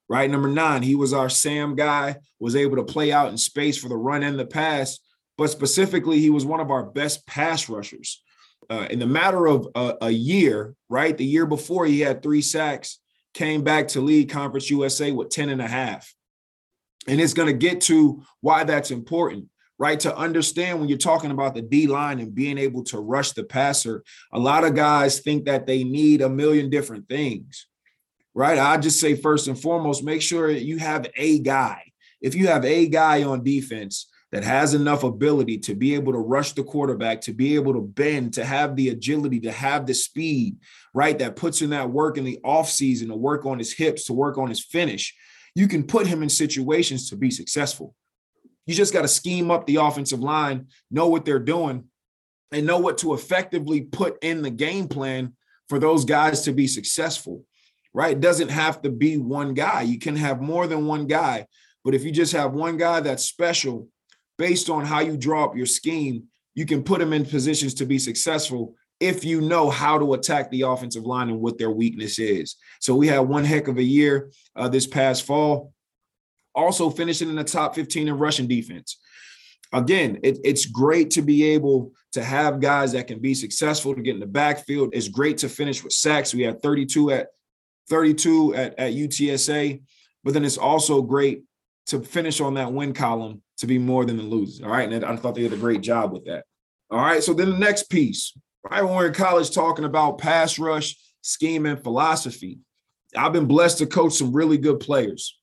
right? 0.09 0.29
Number 0.29 0.47
nine, 0.47 0.83
he 0.83 0.95
was 0.95 1.13
our 1.13 1.29
Sam 1.29 1.75
guy, 1.75 2.15
was 2.39 2.55
able 2.55 2.77
to 2.77 2.83
play 2.83 3.11
out 3.11 3.29
in 3.29 3.37
space 3.37 3.77
for 3.77 3.89
the 3.89 3.97
run 3.97 4.23
and 4.23 4.39
the 4.39 4.45
pass, 4.45 4.99
but 5.37 5.49
specifically, 5.49 6.19
he 6.19 6.29
was 6.29 6.45
one 6.45 6.59
of 6.59 6.71
our 6.71 6.83
best 6.83 7.25
pass 7.27 7.69
rushers. 7.69 8.23
Uh, 8.69 8.87
in 8.89 8.99
the 8.99 9.07
matter 9.07 9.45
of 9.45 9.67
a, 9.75 9.95
a 10.01 10.09
year, 10.09 10.75
right? 10.89 11.17
The 11.17 11.25
year 11.25 11.45
before, 11.45 11.85
he 11.85 11.99
had 11.99 12.21
three 12.21 12.41
sacks, 12.41 12.99
came 13.37 13.63
back 13.63 13.87
to 13.89 14.01
lead 14.01 14.29
Conference 14.29 14.69
USA 14.69 15.11
with 15.11 15.29
10 15.29 15.49
and 15.49 15.61
a 15.61 15.67
half. 15.67 16.13
And 17.07 17.21
it's 17.21 17.33
going 17.33 17.47
to 17.47 17.53
get 17.53 17.81
to 17.81 18.23
why 18.41 18.63
that's 18.63 18.91
important, 18.91 19.47
right? 19.79 19.99
To 20.01 20.15
understand 20.15 20.79
when 20.79 20.89
you're 20.89 20.97
talking 20.97 21.31
about 21.31 21.55
the 21.55 21.61
D 21.61 21.87
line 21.87 22.19
and 22.19 22.35
being 22.35 22.57
able 22.57 22.83
to 22.85 22.99
rush 22.99 23.31
the 23.31 23.43
passer, 23.43 24.03
a 24.33 24.39
lot 24.39 24.65
of 24.65 24.75
guys 24.75 25.19
think 25.19 25.45
that 25.45 25.65
they 25.65 25.83
need 25.83 26.21
a 26.21 26.29
million 26.29 26.69
different 26.69 27.07
things 27.07 27.67
right? 28.37 28.59
I 28.59 28.77
just 28.77 28.99
say 28.99 29.15
first 29.15 29.47
and 29.47 29.59
foremost, 29.59 30.03
make 30.03 30.21
sure 30.21 30.51
you 30.51 30.77
have 30.77 31.07
a 31.15 31.39
guy. 31.39 31.81
If 32.21 32.35
you 32.35 32.45
have 32.47 32.65
a 32.65 32.87
guy 32.87 33.23
on 33.23 33.43
defense 33.43 34.11
that 34.31 34.43
has 34.43 34.73
enough 34.73 35.03
ability 35.03 35.57
to 35.57 35.73
be 35.73 35.95
able 35.95 36.11
to 36.11 36.19
rush 36.19 36.51
the 36.51 36.63
quarterback, 36.63 37.21
to 37.21 37.33
be 37.33 37.55
able 37.55 37.73
to 37.73 37.81
bend, 37.81 38.33
to 38.33 38.43
have 38.43 38.75
the 38.75 38.89
agility, 38.89 39.39
to 39.39 39.51
have 39.51 39.85
the 39.85 39.93
speed, 39.93 40.57
right? 40.93 41.17
That 41.17 41.35
puts 41.35 41.61
in 41.61 41.69
that 41.69 41.89
work 41.89 42.17
in 42.17 42.25
the 42.25 42.39
offseason 42.43 43.07
to 43.07 43.15
work 43.15 43.45
on 43.45 43.57
his 43.57 43.73
hips, 43.73 44.05
to 44.05 44.13
work 44.13 44.37
on 44.37 44.49
his 44.49 44.63
finish. 44.63 45.15
You 45.55 45.67
can 45.67 45.83
put 45.83 46.07
him 46.07 46.23
in 46.23 46.29
situations 46.29 47.09
to 47.09 47.15
be 47.15 47.31
successful. 47.31 47.95
You 48.65 48.75
just 48.75 48.93
got 48.93 49.03
to 49.03 49.07
scheme 49.07 49.49
up 49.49 49.65
the 49.65 49.77
offensive 49.77 50.19
line, 50.19 50.67
know 50.91 51.07
what 51.07 51.23
they're 51.23 51.39
doing, 51.39 51.85
and 52.51 52.67
know 52.67 52.79
what 52.79 52.97
to 52.99 53.13
effectively 53.13 53.81
put 53.81 54.17
in 54.21 54.41
the 54.41 54.49
game 54.49 54.87
plan 54.87 55.35
for 55.69 55.79
those 55.79 56.03
guys 56.03 56.41
to 56.41 56.51
be 56.51 56.67
successful 56.67 57.45
right? 57.97 58.11
It 58.11 58.21
doesn't 58.21 58.49
have 58.49 58.83
to 58.83 58.91
be 58.91 59.17
one 59.17 59.55
guy. 59.55 59.81
You 59.81 59.97
can 59.97 60.15
have 60.17 60.39
more 60.39 60.67
than 60.67 60.85
one 60.85 61.07
guy. 61.07 61.47
But 61.83 61.95
if 61.95 62.03
you 62.03 62.11
just 62.11 62.33
have 62.33 62.53
one 62.53 62.77
guy 62.77 62.99
that's 62.99 63.25
special 63.25 63.87
based 64.37 64.69
on 64.69 64.85
how 64.85 64.99
you 64.99 65.17
draw 65.17 65.45
up 65.45 65.55
your 65.55 65.65
scheme, 65.65 66.23
you 66.55 66.65
can 66.65 66.83
put 66.83 66.99
them 66.99 67.13
in 67.13 67.25
positions 67.25 67.73
to 67.75 67.85
be 67.85 67.99
successful 67.99 68.75
if 68.99 69.23
you 69.23 69.41
know 69.41 69.69
how 69.69 69.99
to 69.99 70.13
attack 70.13 70.49
the 70.49 70.63
offensive 70.63 71.05
line 71.05 71.29
and 71.29 71.39
what 71.39 71.57
their 71.57 71.69
weakness 71.69 72.17
is. 72.17 72.55
So 72.79 72.95
we 72.95 73.07
had 73.07 73.19
one 73.19 73.43
heck 73.43 73.67
of 73.67 73.77
a 73.77 73.83
year 73.83 74.31
uh, 74.55 74.67
this 74.67 74.87
past 74.87 75.23
fall. 75.23 75.71
Also 76.55 76.89
finishing 76.89 77.29
in 77.29 77.35
the 77.35 77.43
top 77.43 77.75
15 77.75 78.07
in 78.07 78.17
rushing 78.17 78.47
defense. 78.47 78.97
Again, 79.71 80.19
it, 80.23 80.39
it's 80.43 80.65
great 80.65 81.11
to 81.11 81.21
be 81.21 81.43
able 81.43 81.91
to 82.13 82.23
have 82.23 82.61
guys 82.61 82.93
that 82.93 83.05
can 83.05 83.19
be 83.19 83.35
successful 83.35 83.93
to 83.93 84.01
get 84.01 84.15
in 84.15 84.19
the 84.19 84.25
backfield. 84.25 84.91
It's 84.93 85.09
great 85.09 85.37
to 85.39 85.49
finish 85.49 85.83
with 85.83 85.93
sacks. 85.93 86.33
We 86.33 86.43
had 86.43 86.61
32 86.63 87.11
at 87.11 87.27
32 87.89 88.55
at, 88.55 88.79
at 88.79 88.93
UTSA. 88.93 89.81
But 90.23 90.33
then 90.33 90.43
it's 90.45 90.57
also 90.57 91.01
great 91.01 91.43
to 91.87 91.99
finish 92.01 92.41
on 92.41 92.55
that 92.55 92.73
win 92.73 92.93
column 92.93 93.43
to 93.57 93.67
be 93.67 93.77
more 93.77 94.05
than 94.05 94.17
the 94.17 94.23
losers. 94.23 94.61
All 94.61 94.69
right. 94.69 94.91
And 94.91 95.03
I 95.03 95.15
thought 95.15 95.35
they 95.35 95.41
did 95.41 95.53
a 95.53 95.57
great 95.57 95.81
job 95.81 96.11
with 96.13 96.25
that. 96.25 96.45
All 96.89 96.99
right. 96.99 97.23
So 97.23 97.33
then 97.33 97.49
the 97.49 97.57
next 97.57 97.89
piece, 97.89 98.37
right 98.69 98.83
when 98.83 98.95
we're 98.95 99.07
in 99.07 99.13
college 99.13 99.51
talking 99.51 99.85
about 99.85 100.19
pass 100.19 100.57
rush, 100.59 100.95
scheme, 101.21 101.65
and 101.65 101.81
philosophy, 101.81 102.59
I've 103.15 103.33
been 103.33 103.45
blessed 103.45 103.79
to 103.79 103.85
coach 103.85 104.13
some 104.13 104.33
really 104.33 104.57
good 104.57 104.79
players. 104.79 105.37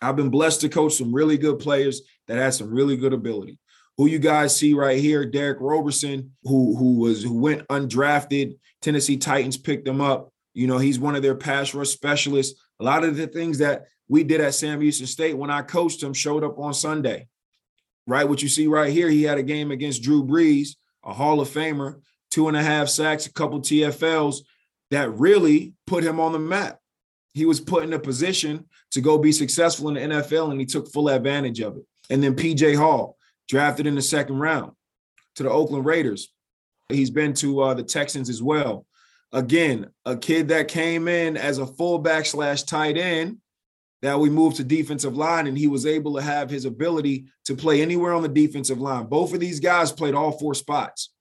I've 0.00 0.16
been 0.16 0.30
blessed 0.30 0.62
to 0.62 0.68
coach 0.68 0.94
some 0.94 1.12
really 1.12 1.38
good 1.38 1.58
players 1.58 2.02
that 2.26 2.38
had 2.38 2.54
some 2.54 2.72
really 2.72 2.96
good 2.96 3.12
ability. 3.12 3.58
Who 3.98 4.06
you 4.06 4.18
guys 4.18 4.56
see 4.56 4.74
right 4.74 4.98
here, 4.98 5.24
Derick 5.24 5.58
Roberson, 5.60 6.32
who 6.44 6.76
who 6.76 6.98
was 6.98 7.22
who 7.22 7.38
went 7.38 7.68
undrafted. 7.68 8.58
Tennessee 8.80 9.16
Titans 9.16 9.56
picked 9.56 9.86
him 9.86 10.00
up. 10.00 10.32
You 10.54 10.66
know, 10.66 10.78
he's 10.78 10.98
one 10.98 11.14
of 11.14 11.22
their 11.22 11.34
pass 11.34 11.74
rush 11.74 11.90
specialists. 11.90 12.60
A 12.80 12.84
lot 12.84 13.04
of 13.04 13.16
the 13.16 13.26
things 13.26 13.58
that 13.58 13.84
we 14.08 14.24
did 14.24 14.40
at 14.40 14.54
Sam 14.54 14.80
Houston 14.80 15.06
State 15.06 15.36
when 15.36 15.50
I 15.50 15.62
coached 15.62 16.02
him 16.02 16.14
showed 16.14 16.42
up 16.42 16.58
on 16.58 16.74
Sunday. 16.74 17.28
Right? 18.06 18.28
What 18.28 18.42
you 18.42 18.48
see 18.48 18.66
right 18.66 18.92
here, 18.92 19.08
he 19.08 19.22
had 19.22 19.38
a 19.38 19.42
game 19.42 19.70
against 19.70 20.02
Drew 20.02 20.24
Brees, 20.24 20.70
a 21.04 21.12
Hall 21.12 21.40
of 21.40 21.48
Famer, 21.48 22.00
two 22.30 22.48
and 22.48 22.56
a 22.56 22.62
half 22.62 22.88
sacks, 22.88 23.26
a 23.26 23.32
couple 23.32 23.60
TFLs 23.60 24.38
that 24.90 25.12
really 25.14 25.74
put 25.86 26.04
him 26.04 26.18
on 26.20 26.32
the 26.32 26.38
map. 26.38 26.78
He 27.34 27.46
was 27.46 27.60
put 27.60 27.84
in 27.84 27.92
a 27.92 27.98
position 27.98 28.66
to 28.90 29.00
go 29.00 29.18
be 29.18 29.32
successful 29.32 29.88
in 29.88 29.94
the 29.94 30.16
NFL, 30.16 30.50
and 30.50 30.60
he 30.60 30.66
took 30.66 30.92
full 30.92 31.08
advantage 31.08 31.60
of 31.60 31.76
it. 31.76 31.84
And 32.10 32.22
then 32.22 32.34
PJ 32.34 32.76
Hall, 32.76 33.16
drafted 33.48 33.86
in 33.86 33.94
the 33.94 34.02
second 34.02 34.38
round 34.38 34.72
to 35.36 35.42
the 35.42 35.50
Oakland 35.50 35.84
Raiders. 35.84 36.32
He's 36.88 37.10
been 37.10 37.34
to 37.34 37.60
uh, 37.60 37.74
the 37.74 37.82
Texans 37.82 38.28
as 38.28 38.42
well. 38.42 38.86
Again, 39.32 39.90
a 40.04 40.16
kid 40.16 40.48
that 40.48 40.68
came 40.68 41.08
in 41.08 41.36
as 41.36 41.58
a 41.58 41.66
fullback 41.66 42.26
slash 42.26 42.64
tight 42.64 42.98
end 42.98 43.38
that 44.02 44.18
we 44.18 44.28
moved 44.28 44.56
to 44.56 44.64
defensive 44.64 45.16
line, 45.16 45.46
and 45.46 45.56
he 45.56 45.68
was 45.68 45.86
able 45.86 46.14
to 46.16 46.22
have 46.22 46.50
his 46.50 46.64
ability 46.64 47.26
to 47.44 47.54
play 47.54 47.80
anywhere 47.80 48.12
on 48.12 48.22
the 48.22 48.28
defensive 48.28 48.80
line. 48.80 49.06
Both 49.06 49.32
of 49.32 49.40
these 49.40 49.60
guys 49.60 49.92
played 49.92 50.14
all 50.14 50.32
four 50.32 50.54
spots. 50.54 51.12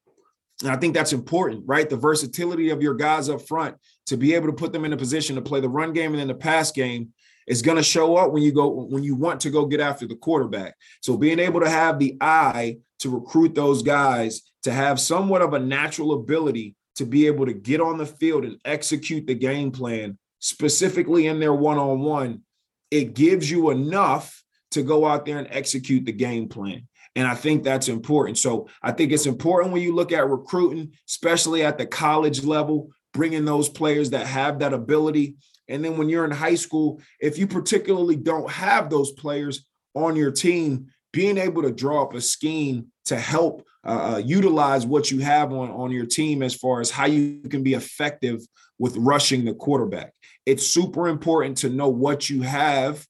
And 0.61 0.71
I 0.71 0.75
think 0.75 0.93
that's 0.93 1.13
important, 1.13 1.63
right? 1.65 1.89
The 1.89 1.97
versatility 1.97 2.69
of 2.69 2.81
your 2.81 2.93
guys 2.93 3.29
up 3.29 3.47
front 3.47 3.75
to 4.07 4.17
be 4.17 4.33
able 4.33 4.47
to 4.47 4.53
put 4.53 4.73
them 4.73 4.85
in 4.85 4.93
a 4.93 4.97
position 4.97 5.35
to 5.35 5.41
play 5.41 5.59
the 5.59 5.69
run 5.69 5.93
game 5.93 6.11
and 6.11 6.19
then 6.19 6.27
the 6.27 6.35
pass 6.35 6.71
game 6.71 7.13
is 7.47 7.61
going 7.61 7.77
to 7.77 7.83
show 7.83 8.15
up 8.15 8.31
when 8.31 8.43
you 8.43 8.51
go 8.51 8.69
when 8.69 9.03
you 9.03 9.15
want 9.15 9.41
to 9.41 9.49
go 9.49 9.65
get 9.65 9.79
after 9.79 10.07
the 10.07 10.15
quarterback. 10.15 10.75
So 11.01 11.17
being 11.17 11.39
able 11.39 11.61
to 11.61 11.69
have 11.69 11.97
the 11.97 12.15
eye 12.21 12.77
to 12.99 13.09
recruit 13.09 13.55
those 13.55 13.81
guys 13.81 14.41
to 14.63 14.71
have 14.71 14.99
somewhat 14.99 15.41
of 15.41 15.53
a 15.53 15.59
natural 15.59 16.13
ability 16.13 16.75
to 16.95 17.05
be 17.05 17.25
able 17.25 17.47
to 17.47 17.53
get 17.53 17.81
on 17.81 17.97
the 17.97 18.05
field 18.05 18.45
and 18.45 18.57
execute 18.63 19.25
the 19.25 19.33
game 19.33 19.71
plan 19.71 20.17
specifically 20.39 21.27
in 21.27 21.39
their 21.39 21.53
one-on-one, 21.53 22.41
it 22.91 23.13
gives 23.13 23.49
you 23.49 23.71
enough 23.71 24.43
to 24.71 24.83
go 24.83 25.05
out 25.05 25.25
there 25.25 25.39
and 25.39 25.47
execute 25.49 26.05
the 26.05 26.11
game 26.11 26.47
plan. 26.47 26.87
And 27.15 27.27
I 27.27 27.35
think 27.35 27.63
that's 27.63 27.89
important. 27.89 28.37
So 28.37 28.67
I 28.81 28.91
think 28.91 29.11
it's 29.11 29.25
important 29.25 29.73
when 29.73 29.81
you 29.81 29.93
look 29.93 30.11
at 30.11 30.29
recruiting, 30.29 30.93
especially 31.09 31.63
at 31.63 31.77
the 31.77 31.85
college 31.85 32.43
level, 32.43 32.89
bringing 33.13 33.43
those 33.43 33.67
players 33.67 34.11
that 34.11 34.27
have 34.27 34.59
that 34.59 34.73
ability. 34.73 35.35
And 35.67 35.83
then 35.83 35.97
when 35.97 36.09
you're 36.09 36.25
in 36.25 36.31
high 36.31 36.55
school, 36.55 37.01
if 37.19 37.37
you 37.37 37.47
particularly 37.47 38.15
don't 38.15 38.49
have 38.49 38.89
those 38.89 39.11
players 39.11 39.65
on 39.93 40.15
your 40.15 40.31
team, 40.31 40.87
being 41.11 41.37
able 41.37 41.61
to 41.63 41.71
draw 41.71 42.03
up 42.03 42.13
a 42.13 42.21
scheme 42.21 42.87
to 43.05 43.19
help 43.19 43.67
uh, 43.85 44.13
uh, 44.13 44.17
utilize 44.23 44.85
what 44.85 45.11
you 45.11 45.19
have 45.19 45.51
on, 45.51 45.69
on 45.71 45.91
your 45.91 46.05
team 46.05 46.41
as 46.43 46.55
far 46.55 46.79
as 46.79 46.91
how 46.91 47.05
you 47.05 47.41
can 47.49 47.63
be 47.63 47.73
effective 47.73 48.39
with 48.79 48.95
rushing 48.95 49.43
the 49.43 49.53
quarterback. 49.53 50.13
It's 50.45 50.65
super 50.65 51.07
important 51.07 51.57
to 51.59 51.69
know 51.69 51.89
what 51.89 52.29
you 52.29 52.41
have. 52.41 53.05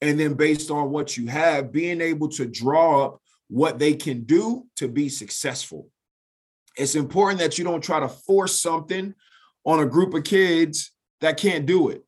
And 0.00 0.18
then 0.18 0.34
based 0.34 0.70
on 0.70 0.90
what 0.90 1.16
you 1.16 1.26
have, 1.26 1.72
being 1.72 2.00
able 2.00 2.28
to 2.30 2.46
draw 2.46 3.04
up 3.04 3.22
what 3.48 3.78
they 3.78 3.94
can 3.94 4.24
do 4.24 4.66
to 4.76 4.86
be 4.86 5.08
successful. 5.08 5.88
It's 6.76 6.94
important 6.94 7.40
that 7.40 7.58
you 7.58 7.64
don't 7.64 7.82
try 7.82 7.98
to 7.98 8.08
force 8.08 8.60
something 8.60 9.14
on 9.64 9.80
a 9.80 9.86
group 9.86 10.14
of 10.14 10.24
kids 10.24 10.92
that 11.20 11.36
can't 11.36 11.66
do 11.66 11.88
it, 11.88 12.04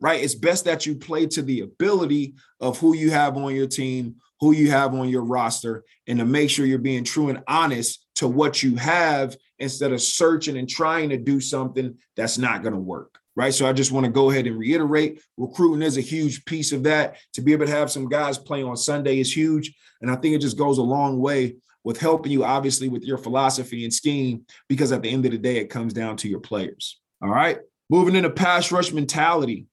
right? 0.00 0.22
It's 0.22 0.34
best 0.34 0.64
that 0.64 0.86
you 0.86 0.96
play 0.96 1.26
to 1.28 1.42
the 1.42 1.60
ability 1.60 2.34
of 2.58 2.78
who 2.78 2.96
you 2.96 3.10
have 3.10 3.36
on 3.36 3.54
your 3.54 3.68
team, 3.68 4.16
who 4.40 4.52
you 4.52 4.70
have 4.70 4.94
on 4.94 5.08
your 5.08 5.22
roster, 5.22 5.84
and 6.08 6.18
to 6.18 6.24
make 6.24 6.50
sure 6.50 6.66
you're 6.66 6.78
being 6.78 7.04
true 7.04 7.28
and 7.28 7.44
honest 7.46 8.04
to 8.16 8.26
what 8.26 8.62
you 8.62 8.74
have 8.76 9.36
instead 9.60 9.92
of 9.92 10.02
searching 10.02 10.56
and 10.56 10.68
trying 10.68 11.10
to 11.10 11.16
do 11.16 11.40
something 11.40 11.96
that's 12.16 12.38
not 12.38 12.62
going 12.62 12.74
to 12.74 12.80
work 12.80 13.20
right? 13.40 13.54
So 13.54 13.66
I 13.66 13.72
just 13.72 13.90
want 13.90 14.04
to 14.04 14.12
go 14.12 14.28
ahead 14.28 14.46
and 14.46 14.58
reiterate 14.58 15.22
recruiting 15.38 15.80
is 15.80 15.96
a 15.96 16.02
huge 16.02 16.44
piece 16.44 16.72
of 16.72 16.82
that. 16.82 17.16
To 17.32 17.40
be 17.40 17.54
able 17.54 17.64
to 17.64 17.72
have 17.72 17.90
some 17.90 18.06
guys 18.06 18.36
play 18.36 18.62
on 18.62 18.76
Sunday 18.76 19.18
is 19.18 19.34
huge. 19.34 19.72
And 20.02 20.10
I 20.10 20.16
think 20.16 20.34
it 20.34 20.42
just 20.42 20.58
goes 20.58 20.76
a 20.76 20.82
long 20.82 21.18
way 21.18 21.56
with 21.82 21.98
helping 21.98 22.32
you, 22.32 22.44
obviously, 22.44 22.90
with 22.90 23.02
your 23.02 23.16
philosophy 23.16 23.84
and 23.84 23.94
scheme, 23.94 24.44
because 24.68 24.92
at 24.92 25.00
the 25.00 25.08
end 25.08 25.24
of 25.24 25.32
the 25.32 25.38
day, 25.38 25.56
it 25.56 25.70
comes 25.70 25.94
down 25.94 26.18
to 26.18 26.28
your 26.28 26.40
players. 26.40 27.00
All 27.22 27.30
right. 27.30 27.58
Moving 27.88 28.14
into 28.14 28.28
pass 28.28 28.70
rush 28.70 28.92
mentality, 28.92 29.64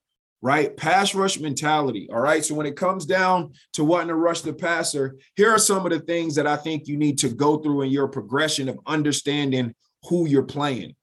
right? 0.42 0.76
Pass 0.78 1.14
rush 1.14 1.38
mentality. 1.38 2.08
All 2.10 2.22
right. 2.22 2.46
So 2.46 2.56
when 2.56 2.68
it 2.68 2.78
comes 2.78 3.06
down 3.06 3.52
to 3.74 3.84
wanting 3.84 4.08
to 4.08 4.16
rush 4.16 4.44
the 4.44 4.54
passer, 4.54 5.18
here 5.36 5.52
are 5.52 5.60
some 5.60 5.86
of 5.86 5.92
the 5.92 6.00
things 6.00 6.36
that 6.36 6.48
I 6.48 6.56
think 6.56 6.88
you 6.88 6.96
need 6.96 7.18
to 7.18 7.28
go 7.28 7.58
through 7.58 7.82
in 7.82 7.90
your 7.92 8.08
progression 8.08 8.70
of 8.70 8.80
understanding 8.86 9.76
who 10.04 10.26
you're 10.26 10.44
playing, 10.44 10.96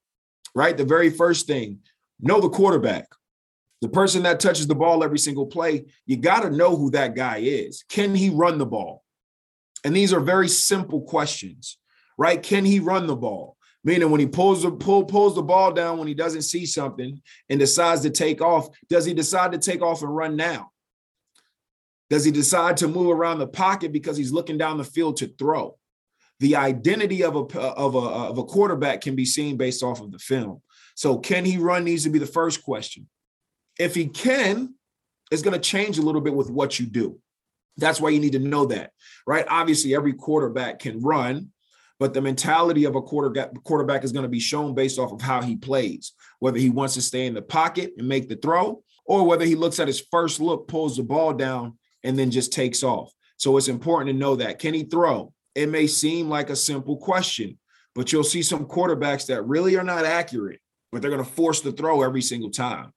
right? 0.54 0.74
The 0.74 0.86
very 0.86 1.10
first 1.10 1.46
thing, 1.46 1.80
know 2.24 2.40
the 2.40 2.48
quarterback. 2.48 3.06
The 3.80 3.88
person 3.88 4.22
that 4.22 4.40
touches 4.40 4.66
the 4.66 4.74
ball 4.74 5.04
every 5.04 5.18
single 5.18 5.46
play, 5.46 5.84
you 6.06 6.16
got 6.16 6.40
to 6.40 6.50
know 6.50 6.74
who 6.74 6.90
that 6.92 7.14
guy 7.14 7.38
is. 7.38 7.84
Can 7.88 8.14
he 8.14 8.30
run 8.30 8.58
the 8.58 8.66
ball? 8.66 9.04
And 9.84 9.94
these 9.94 10.12
are 10.12 10.20
very 10.20 10.48
simple 10.48 11.02
questions, 11.02 11.76
right? 12.16 12.42
Can 12.42 12.64
he 12.64 12.80
run 12.80 13.06
the 13.06 13.16
ball? 13.16 13.56
Meaning 13.84 14.10
when 14.10 14.20
he 14.20 14.26
pulls 14.26 14.62
the 14.62 14.70
pull, 14.70 15.04
pulls 15.04 15.34
the 15.34 15.42
ball 15.42 15.70
down 15.70 15.98
when 15.98 16.08
he 16.08 16.14
doesn't 16.14 16.42
see 16.42 16.64
something 16.64 17.20
and 17.50 17.60
decides 17.60 18.00
to 18.00 18.10
take 18.10 18.40
off, 18.40 18.68
does 18.88 19.04
he 19.04 19.12
decide 19.12 19.52
to 19.52 19.58
take 19.58 19.82
off 19.82 20.02
and 20.02 20.16
run 20.16 20.36
now? 20.36 20.70
Does 22.08 22.24
he 22.24 22.30
decide 22.30 22.78
to 22.78 22.88
move 22.88 23.10
around 23.10 23.38
the 23.38 23.46
pocket 23.46 23.92
because 23.92 24.16
he's 24.16 24.32
looking 24.32 24.56
down 24.56 24.78
the 24.78 24.84
field 24.84 25.18
to 25.18 25.26
throw? 25.26 25.76
The 26.40 26.56
identity 26.56 27.22
of 27.22 27.36
a 27.36 27.58
of 27.58 27.94
a 27.94 27.98
of 27.98 28.38
a 28.38 28.44
quarterback 28.44 29.02
can 29.02 29.14
be 29.14 29.24
seen 29.24 29.56
based 29.56 29.82
off 29.82 30.00
of 30.00 30.10
the 30.10 30.18
film. 30.18 30.62
So, 30.94 31.18
can 31.18 31.44
he 31.44 31.58
run 31.58 31.84
needs 31.84 32.04
to 32.04 32.10
be 32.10 32.18
the 32.18 32.26
first 32.26 32.62
question. 32.62 33.08
If 33.78 33.94
he 33.94 34.06
can, 34.06 34.74
it's 35.30 35.42
going 35.42 35.54
to 35.54 35.60
change 35.60 35.98
a 35.98 36.02
little 36.02 36.20
bit 36.20 36.34
with 36.34 36.50
what 36.50 36.78
you 36.78 36.86
do. 36.86 37.18
That's 37.76 38.00
why 38.00 38.10
you 38.10 38.20
need 38.20 38.32
to 38.32 38.38
know 38.38 38.66
that, 38.66 38.92
right? 39.26 39.44
Obviously, 39.48 39.94
every 39.94 40.12
quarterback 40.12 40.78
can 40.78 41.00
run, 41.00 41.50
but 41.98 42.14
the 42.14 42.20
mentality 42.20 42.84
of 42.84 42.94
a 42.94 43.02
quarterback 43.02 43.50
quarterback 43.64 44.04
is 44.04 44.12
going 44.12 44.22
to 44.22 44.28
be 44.28 44.38
shown 44.38 44.74
based 44.74 44.98
off 44.98 45.12
of 45.12 45.20
how 45.20 45.42
he 45.42 45.56
plays, 45.56 46.12
whether 46.38 46.58
he 46.58 46.70
wants 46.70 46.94
to 46.94 47.02
stay 47.02 47.26
in 47.26 47.34
the 47.34 47.42
pocket 47.42 47.92
and 47.98 48.06
make 48.06 48.28
the 48.28 48.36
throw, 48.36 48.82
or 49.06 49.26
whether 49.26 49.44
he 49.44 49.56
looks 49.56 49.80
at 49.80 49.88
his 49.88 50.04
first 50.10 50.40
look, 50.40 50.68
pulls 50.68 50.96
the 50.96 51.02
ball 51.02 51.32
down, 51.32 51.76
and 52.04 52.16
then 52.16 52.30
just 52.30 52.52
takes 52.52 52.84
off. 52.84 53.12
So 53.38 53.56
it's 53.56 53.68
important 53.68 54.08
to 54.10 54.18
know 54.18 54.36
that. 54.36 54.60
Can 54.60 54.74
he 54.74 54.84
throw? 54.84 55.32
It 55.56 55.68
may 55.68 55.88
seem 55.88 56.28
like 56.28 56.50
a 56.50 56.56
simple 56.56 56.96
question, 56.96 57.58
but 57.94 58.12
you'll 58.12 58.22
see 58.22 58.42
some 58.42 58.66
quarterbacks 58.66 59.26
that 59.26 59.46
really 59.46 59.76
are 59.76 59.84
not 59.84 60.04
accurate 60.04 60.60
but 60.94 61.02
they're 61.02 61.10
going 61.10 61.24
to 61.24 61.30
force 61.30 61.60
the 61.60 61.72
throw 61.72 62.02
every 62.02 62.22
single 62.22 62.50
time. 62.50 62.92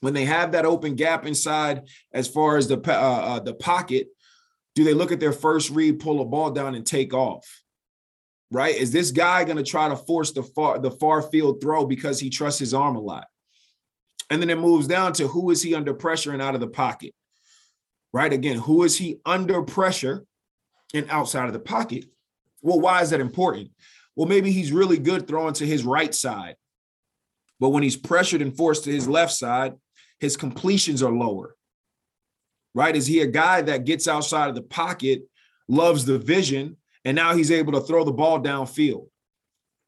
When 0.00 0.12
they 0.12 0.26
have 0.26 0.52
that 0.52 0.66
open 0.66 0.94
gap 0.94 1.24
inside, 1.26 1.88
as 2.12 2.28
far 2.28 2.58
as 2.58 2.68
the 2.68 2.76
uh, 2.76 2.92
uh, 2.92 3.40
the 3.40 3.54
pocket, 3.54 4.08
do 4.74 4.84
they 4.84 4.92
look 4.92 5.10
at 5.10 5.18
their 5.18 5.32
first 5.32 5.70
read, 5.70 6.00
pull 6.00 6.20
a 6.20 6.24
ball 6.26 6.50
down, 6.50 6.74
and 6.74 6.86
take 6.86 7.14
off? 7.14 7.44
Right? 8.50 8.76
Is 8.76 8.92
this 8.92 9.10
guy 9.10 9.44
going 9.44 9.56
to 9.56 9.64
try 9.64 9.88
to 9.88 9.96
force 9.96 10.32
the 10.32 10.42
far 10.42 10.78
the 10.78 10.90
far 10.90 11.22
field 11.22 11.62
throw 11.62 11.86
because 11.86 12.20
he 12.20 12.28
trusts 12.28 12.60
his 12.60 12.74
arm 12.74 12.94
a 12.94 13.00
lot? 13.00 13.26
And 14.30 14.40
then 14.40 14.50
it 14.50 14.58
moves 14.58 14.86
down 14.86 15.14
to 15.14 15.26
who 15.26 15.50
is 15.50 15.62
he 15.62 15.74
under 15.74 15.94
pressure 15.94 16.32
and 16.32 16.42
out 16.42 16.54
of 16.54 16.60
the 16.60 16.68
pocket? 16.68 17.14
Right? 18.12 18.32
Again, 18.32 18.58
who 18.58 18.84
is 18.84 18.98
he 18.98 19.18
under 19.24 19.62
pressure 19.62 20.24
and 20.92 21.10
outside 21.10 21.46
of 21.46 21.54
the 21.54 21.58
pocket? 21.58 22.04
Well, 22.60 22.80
why 22.80 23.00
is 23.00 23.10
that 23.10 23.20
important? 23.20 23.70
Well, 24.14 24.28
maybe 24.28 24.52
he's 24.52 24.72
really 24.72 24.98
good 24.98 25.26
throwing 25.26 25.54
to 25.54 25.66
his 25.66 25.84
right 25.84 26.14
side 26.14 26.56
but 27.60 27.70
when 27.70 27.82
he's 27.82 27.96
pressured 27.96 28.42
and 28.42 28.56
forced 28.56 28.84
to 28.84 28.92
his 28.92 29.08
left 29.08 29.32
side, 29.32 29.74
his 30.20 30.36
completions 30.36 31.02
are 31.02 31.12
lower. 31.12 31.54
Right? 32.74 32.94
Is 32.94 33.06
he 33.06 33.20
a 33.20 33.26
guy 33.26 33.62
that 33.62 33.84
gets 33.84 34.06
outside 34.06 34.48
of 34.48 34.54
the 34.54 34.62
pocket, 34.62 35.22
loves 35.68 36.04
the 36.04 36.18
vision, 36.18 36.76
and 37.04 37.16
now 37.16 37.34
he's 37.34 37.50
able 37.50 37.72
to 37.72 37.80
throw 37.80 38.04
the 38.04 38.12
ball 38.12 38.40
downfield? 38.40 39.08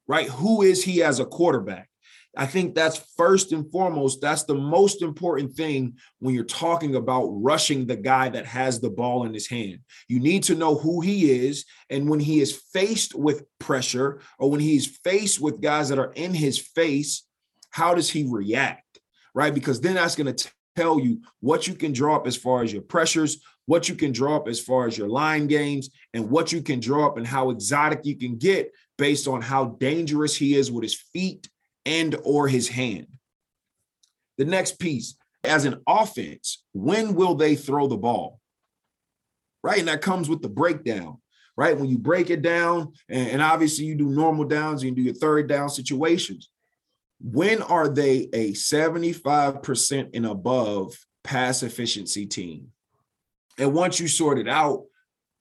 Right? 0.09 0.29
Who 0.29 0.63
is 0.63 0.83
he 0.83 1.03
as 1.03 1.21
a 1.21 1.27
quarterback? 1.27 1.89
I 2.37 2.47
think 2.47 2.75
that's 2.75 3.13
first 3.17 3.53
and 3.53 3.71
foremost, 3.71 4.21
that's 4.21 4.45
the 4.45 4.55
most 4.55 5.03
important 5.03 5.53
thing 5.53 5.97
when 6.21 6.35
you're 6.35 6.45
talking 6.45 6.95
about 6.95 7.27
rushing 7.27 7.87
the 7.87 7.97
guy 7.97 8.29
that 8.29 8.47
has 8.47 8.81
the 8.81 8.91
ball 8.91 9.25
in 9.25 9.35
his 9.35 9.49
hand. 9.49 9.81
You 10.07 10.21
need 10.21 10.45
to 10.45 10.55
know 10.55 10.77
who 10.77 11.01
he 11.01 11.47
is. 11.47 11.65
And 11.91 12.09
when 12.09 12.21
he 12.21 12.41
is 12.41 12.63
faced 12.73 13.17
with 13.17 13.45
pressure 13.59 14.21
or 14.39 14.49
when 14.49 14.61
he's 14.61 14.99
faced 14.99 15.41
with 15.41 15.61
guys 15.61 15.89
that 15.89 15.99
are 15.99 16.13
in 16.13 16.33
his 16.33 16.59
face, 16.59 17.27
how 17.71 17.95
does 17.95 18.11
he 18.11 18.25
react? 18.29 19.01
Right? 19.35 19.55
Because 19.55 19.81
then 19.81 19.95
that's 19.95 20.17
going 20.17 20.35
to 20.35 20.51
tell 20.77 20.99
you 20.99 21.21
what 21.41 21.67
you 21.67 21.75
can 21.75 21.93
draw 21.93 22.17
up 22.17 22.27
as 22.27 22.37
far 22.37 22.63
as 22.63 22.73
your 22.73 22.83
pressures, 22.83 23.41
what 23.67 23.89
you 23.89 23.95
can 23.95 24.13
draw 24.13 24.37
up 24.37 24.49
as 24.49 24.61
far 24.61 24.87
as 24.87 24.99
your 24.99 25.09
line 25.09 25.47
games, 25.47 25.91
and 26.15 26.31
what 26.31 26.53
you 26.53 26.63
can 26.63 26.81
draw 26.81 27.07
up 27.07 27.17
and 27.17 27.27
how 27.27 27.51
exotic 27.51 28.05
you 28.05 28.17
can 28.17 28.37
get 28.37 28.73
based 28.99 29.29
on 29.29 29.41
how 29.41 29.67
dangerous 29.81 30.35
he 30.35 30.55
is 30.55 30.71
with 30.71 30.83
his 30.83 30.95
feet 30.95 31.49
and 31.87 32.17
or 32.25 32.49
his 32.49 32.69
hand. 32.69 33.07
The 34.39 34.45
next 34.45 34.79
piece, 34.79 35.17
as 35.45 35.65
an 35.65 35.81
offense, 35.87 36.65
when 36.73 37.15
will 37.15 37.35
they 37.35 37.55
throw 37.57 37.87
the 37.87 37.97
ball? 37.97 38.41
Right? 39.63 39.79
And 39.79 39.89
that 39.89 40.03
comes 40.03 40.29
with 40.29 40.43
the 40.43 40.49
breakdown 40.49 41.19
right? 41.57 41.77
When 41.77 41.91
you 41.91 41.99
break 41.99 42.31
it 42.31 42.41
down, 42.41 42.95
and, 43.11 43.43
obviously 43.43 43.85
you 43.85 43.95
do 43.95 44.09
normal 44.09 44.47
downs, 44.47 44.83
you 44.83 44.93
do 44.93 45.03
your 45.03 45.13
third 45.13 45.47
down 45.47 45.69
situations 45.69 46.49
when 47.21 47.63
are 47.63 47.89
they 47.89 48.29
a 48.33 48.53
75% 48.53 50.11
and 50.15 50.27
above 50.27 50.99
pass 51.23 51.63
efficiency 51.63 52.27
team? 52.27 52.69
And 53.59 53.75
once 53.75 54.01
you 54.01 54.09
sort 54.09 54.39
it 54.39 54.49
out, 54.49 54.85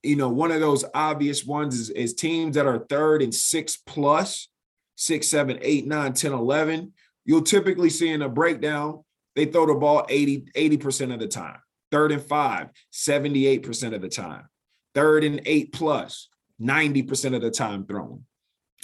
you 0.02 0.16
know, 0.16 0.28
one 0.28 0.50
of 0.50 0.60
those 0.60 0.84
obvious 0.94 1.44
ones 1.44 1.78
is, 1.78 1.90
is 1.90 2.14
teams 2.14 2.56
that 2.56 2.66
are 2.66 2.86
third 2.88 3.22
and 3.22 3.34
six 3.34 3.76
plus, 3.76 4.48
six, 4.96 5.28
seven, 5.28 5.58
eight, 5.62 5.86
nine, 5.86 6.12
10, 6.12 6.32
11. 6.32 6.92
You'll 7.24 7.42
typically 7.42 7.90
see 7.90 8.10
in 8.10 8.22
a 8.22 8.28
breakdown, 8.28 9.04
they 9.36 9.46
throw 9.46 9.66
the 9.66 9.74
ball 9.74 10.04
80, 10.08 10.46
80% 10.54 11.14
of 11.14 11.20
the 11.20 11.28
time. 11.28 11.58
Third 11.90 12.12
and 12.12 12.22
five, 12.22 12.68
78% 12.92 13.94
of 13.94 14.02
the 14.02 14.08
time. 14.08 14.48
Third 14.94 15.24
and 15.24 15.40
eight 15.46 15.72
plus, 15.72 16.28
90% 16.60 17.34
of 17.34 17.42
the 17.42 17.50
time 17.50 17.86
thrown. 17.86 18.24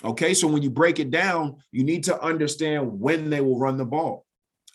Okay, 0.05 0.35
so 0.35 0.47
when 0.47 0.63
you 0.63 0.71
break 0.71 0.99
it 0.99 1.11
down, 1.11 1.57
you 1.73 1.83
need 1.83 2.05
to 2.05 2.21
understand 2.23 3.01
when 3.01 3.31
they 3.31 3.41
will 3.41 3.59
run 3.59 3.79
the 3.79 3.85
ball 3.85 4.27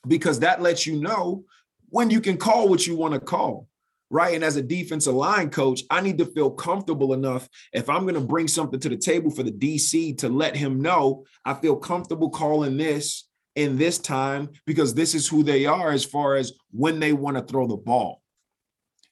because 0.08 0.40
that 0.40 0.62
lets 0.62 0.88
you 0.88 1.00
know 1.00 1.44
when 1.90 2.10
you 2.10 2.22
can 2.22 2.38
call 2.38 2.68
what 2.68 2.88
you 2.88 2.96
want 2.96 3.14
to 3.14 3.20
call 3.20 3.68
right? 4.12 4.36
And 4.36 4.44
as 4.44 4.58
a 4.58 4.62
defensive 4.62 5.16
line 5.16 5.50
coach, 5.50 5.84
I 5.90 6.02
need 6.02 6.18
to 6.18 6.26
feel 6.26 6.52
comfortable 6.52 7.14
enough 7.14 7.48
if 7.72 7.90
I'm 7.90 8.02
going 8.02 8.16
to 8.16 8.22
bring 8.22 8.48
something 8.48 8.80
to 8.82 8.90
the 8.90 8.98
table 8.98 9.32
for 9.32 9.42
the 9.42 9.52
DC 9.52 10.18
to 10.20 10.30
let 10.30 10.56
him 10.56 10.82
know 10.82 11.24
I 11.46 11.54
feel 11.56 11.78
comfortable 11.78 12.30
calling 12.30 12.78
this 12.78 13.28
in 13.56 13.78
this 13.78 13.98
time 13.98 14.50
because 14.66 14.94
this 14.94 15.16
is 15.16 15.28
who 15.28 15.44
they 15.44 15.66
are 15.66 15.92
as 15.92 16.06
far 16.06 16.36
as 16.36 16.54
when 16.72 17.00
they 17.00 17.14
want 17.14 17.38
to 17.38 17.44
throw 17.44 17.68
the 17.68 17.78
ball. 17.78 18.22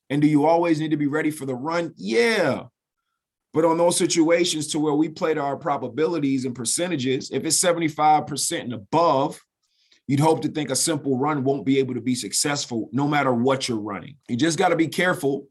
And 0.09 0.21
do 0.21 0.27
you 0.27 0.45
always 0.45 0.79
need 0.79 0.91
to 0.91 0.97
be 0.97 1.07
ready 1.07 1.31
for 1.31 1.45
the 1.45 1.55
run? 1.55 1.93
Yeah. 1.95 2.63
But 3.53 3.65
on 3.65 3.77
those 3.77 3.97
situations 3.97 4.67
to 4.67 4.79
where 4.79 4.93
we 4.93 5.09
play 5.09 5.33
to 5.33 5.41
our 5.41 5.57
probabilities 5.57 6.45
and 6.45 6.53
percentages, 6.53 7.31
if 7.31 7.45
it's 7.45 7.61
75% 7.61 8.61
and 8.61 8.73
above, 8.73 9.39
You'd 10.09 10.19
hope 10.19 10.41
to 10.41 10.47
think 10.47 10.71
a 10.71 10.75
simple 10.75 11.19
run 11.19 11.43
won't 11.43 11.67
be 11.67 11.77
able 11.77 11.93
to 11.93 12.01
be 12.01 12.15
successful 12.15 12.89
no 12.91 13.07
matter 13.07 13.31
what 13.31 13.69
you're 13.69 13.77
running. 13.77 14.15
You 14.27 14.37
just 14.37 14.57
got 14.57 14.69
to 14.69 14.75
be 14.75 14.87
careful 14.87 15.45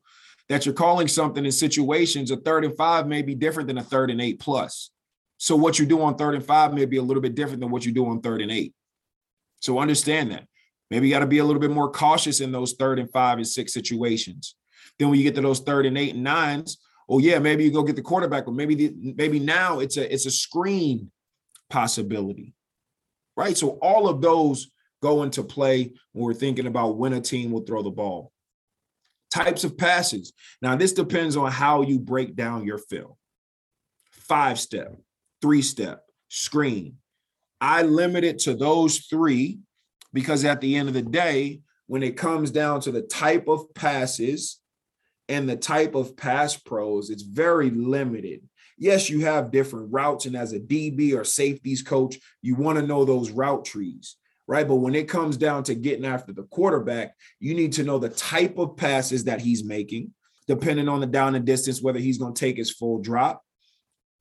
that 0.49 0.67
you're 0.67 0.75
calling 0.75 1.07
something 1.07 1.47
in 1.47 1.53
situations 1.53 2.33
a 2.33 2.39
third 2.39 2.65
and 2.65 2.77
five 2.77 3.07
may 3.07 3.23
be 3.23 3.37
different 3.37 3.69
than 3.69 3.79
a 3.79 3.85
third 3.85 4.11
and 4.11 4.21
eight 4.21 4.41
plus. 4.41 4.91
So 5.37 5.55
what 5.55 5.79
you 5.79 5.87
do 5.87 6.03
on 6.03 6.17
third 6.17 6.35
and 6.35 6.45
five 6.45 6.75
may 6.75 6.87
be 6.87 6.97
a 6.97 7.03
little 7.03 7.21
bit 7.21 7.37
different 7.37 7.61
than 7.61 7.71
what 7.71 7.87
you 7.87 7.93
do 7.93 8.05
on 8.09 8.21
third 8.21 8.43
and 8.43 8.51
eight. 8.51 8.75
So 9.61 9.79
understand 9.79 10.33
that. 10.33 10.49
Maybe 10.91 11.07
you 11.07 11.15
got 11.15 11.21
to 11.21 11.27
be 11.27 11.39
a 11.39 11.45
little 11.45 11.61
bit 11.61 11.71
more 11.71 11.93
cautious 11.93 12.41
in 12.41 12.51
those 12.51 12.73
third 12.73 12.99
and 12.99 13.09
five 13.13 13.39
and 13.39 13.47
six 13.47 13.73
situations. 13.73 14.57
Then 14.99 15.09
when 15.09 15.21
you 15.21 15.25
get 15.25 15.37
to 15.37 15.41
those 15.41 15.61
third 15.61 15.87
and 15.87 15.97
eight 15.97 16.15
and 16.17 16.25
nines, 16.25 16.79
oh 17.09 17.19
yeah, 17.19 17.39
maybe 17.39 17.65
you 17.65 17.71
go 17.71 17.83
get 17.83 17.97
the 17.97 18.03
quarterback, 18.03 18.45
but 18.45 18.55
maybe 18.55 18.75
the, 18.75 19.15
maybe 19.17 19.39
now 19.39 19.81
it's 19.81 19.97
a 19.97 20.13
it's 20.13 20.27
a 20.27 20.31
screen 20.31 21.11
possibility 21.71 22.55
right? 23.39 23.57
So 23.57 23.79
all 23.81 24.09
of 24.09 24.21
those 24.21 24.69
go 25.01 25.23
into 25.23 25.45
play 25.45 25.93
when 26.13 26.25
we're 26.25 26.35
thinking 26.35 26.67
about 26.67 26.99
when 26.99 27.13
a 27.13 27.21
team 27.21 27.53
will 27.53 27.63
throw 27.63 27.83
the 27.83 27.91
ball. 27.91 28.33
Types 29.31 29.63
of 29.63 29.79
passes. 29.79 30.33
Now, 30.61 30.75
this 30.75 30.93
depends 30.93 31.37
on 31.37 31.53
how 31.53 31.83
you 31.83 32.01
break 32.01 32.35
down 32.35 32.65
your 32.65 32.79
film. 32.79 33.13
Five 34.11 34.59
step, 34.59 34.97
three 35.41 35.63
step, 35.63 36.03
screen. 36.29 36.97
I 37.61 37.83
limit 37.83 38.25
it 38.25 38.41
to 38.41 38.55
those 38.55 38.99
three 38.99 39.61
because 40.13 40.45
at 40.45 40.61
the 40.61 40.75
end 40.75 40.89
of 40.89 40.95
the 40.95 41.03
day, 41.03 41.61
when 41.87 42.03
it 42.03 42.17
comes 42.17 42.51
down 42.51 42.81
to 42.83 42.91
the 42.91 43.03
type 43.03 43.47
of 43.47 43.73
passes 43.73 44.59
and 45.29 45.49
the 45.49 45.57
type 45.57 45.95
of 45.95 46.17
pass 46.17 46.57
pros, 46.57 47.11
it's 47.11 47.23
very 47.23 47.71
limited 47.71 48.41
yes, 48.79 49.11
you 49.11 49.25
have 49.25 49.51
different 49.51 49.93
routes. 49.93 50.27
And 50.27 50.37
as 50.37 50.53
a 50.53 50.61
DB 50.61 51.15
or 51.15 51.25
safeties 51.25 51.83
coach, 51.83 52.17
you 52.43 52.55
want 52.55 52.79
to 52.79 52.87
know 52.87 53.05
those 53.05 53.31
route 53.31 53.65
trees, 53.65 54.17
right? 54.47 54.67
But 54.67 54.77
when 54.77 54.95
it 54.95 55.09
comes 55.09 55.37
down 55.37 55.65
to 55.65 55.75
getting 55.75 56.07
after 56.07 56.33
the 56.33 56.45
quarterback, 56.45 57.15
you 57.41 57.55
need 57.55 57.73
to 57.75 57.83
know 57.83 57.99
the 57.99 58.09
type 58.09 58.59
of 58.59 58.77
passes 58.77 59.25
that 59.25 59.41
he's 59.41 59.65
making, 59.65 60.15
depending 60.47 60.89
on 60.89 61.01
the 61.01 61.07
down 61.07 61.35
and 61.35 61.45
distance, 61.45 61.83
whether 61.83 61.99
he's 61.99 62.19
going 62.19 62.35
to 62.35 62.41
take 62.41 62.57
his 62.57 62.71
full 62.71 62.99
drop 62.99 63.43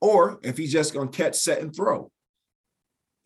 or 0.02 0.40
if 0.44 0.58
he's 0.58 0.74
just 0.74 0.94
going 0.94 1.10
to 1.10 1.18
catch, 1.18 1.36
set, 1.36 1.60
and 1.62 1.76
throw, 1.76 2.12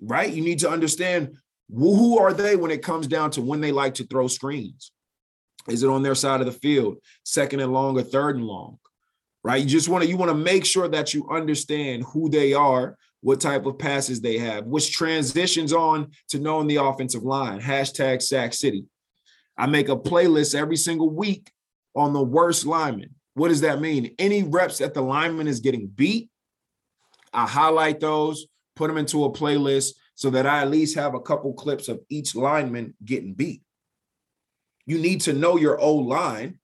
right? 0.02 0.32
You 0.32 0.42
need 0.42 0.60
to 0.60 0.70
understand 0.70 1.38
who 1.74 2.20
are 2.20 2.34
they 2.34 2.56
when 2.56 2.72
it 2.72 2.84
comes 2.84 3.08
down 3.08 3.32
to 3.32 3.42
when 3.42 3.62
they 3.62 3.72
like 3.72 3.96
to 3.96 4.06
throw 4.06 4.28
screens. 4.28 4.92
Is 5.68 5.84
it 5.84 5.90
on 5.90 6.04
their 6.04 6.16
side 6.16 6.40
of 6.40 6.48
the 6.48 6.52
field, 6.52 6.98
second 7.24 7.60
and 7.60 7.72
long 7.72 7.98
or 7.98 8.04
third 8.04 8.36
and 8.36 8.46
long? 8.46 8.80
right? 9.44 9.62
You 9.62 9.68
just 9.68 9.90
want 9.90 10.04
to 10.04 10.10
you 10.10 10.18
want 10.18 10.30
to 10.30 10.38
make 10.38 10.66
sure 10.66 10.88
that 10.88 11.14
you 11.14 11.28
understand 11.30 12.04
who 12.04 12.30
they 12.30 12.54
are, 12.54 12.98
what 13.22 13.42
type 13.42 13.66
of 13.66 13.80
passes 13.80 14.22
they 14.22 14.38
have, 14.38 14.66
which 14.66 14.92
transitions 14.92 15.74
on 15.74 16.12
to 16.30 16.40
knowing 16.40 16.68
the 16.68 16.78
offensive 16.78 17.24
line. 17.24 17.60
Hashtag 17.60 18.22
Sack 18.22 18.54
City. 18.54 18.86
I 19.58 19.68
make 19.68 19.90
a 19.90 19.96
playlist 19.96 20.56
every 20.56 20.78
single 20.78 21.10
week 21.10 21.52
on 21.96 22.14
the 22.14 22.24
worst 22.24 22.66
lineman. 22.66 23.16
What 23.34 23.50
does 23.50 23.62
that 23.62 23.82
mean? 23.82 24.14
Any 24.18 24.44
reps 24.44 24.80
that 24.80 24.94
the 24.94 25.02
lineman 25.02 25.48
is 25.48 25.60
getting 25.60 25.88
beat, 25.88 26.30
I 27.34 27.48
highlight 27.48 28.00
those, 28.00 28.48
put 28.76 28.88
them 28.88 28.98
into 28.98 29.24
a 29.24 29.32
playlist 29.32 29.94
so 30.16 30.30
that 30.32 30.46
I 30.46 30.62
at 30.62 30.70
least 30.70 30.96
have 30.96 31.16
a 31.16 31.22
couple 31.22 31.54
clips 31.54 31.88
of 31.88 32.00
each 32.10 32.36
lineman 32.36 32.94
getting 33.04 33.34
beat. 33.34 33.62
You 34.92 35.00
need 35.00 35.22
to 35.22 35.32
know 35.32 35.56
your 35.56 35.80
O 35.80 35.94
line 35.94 36.60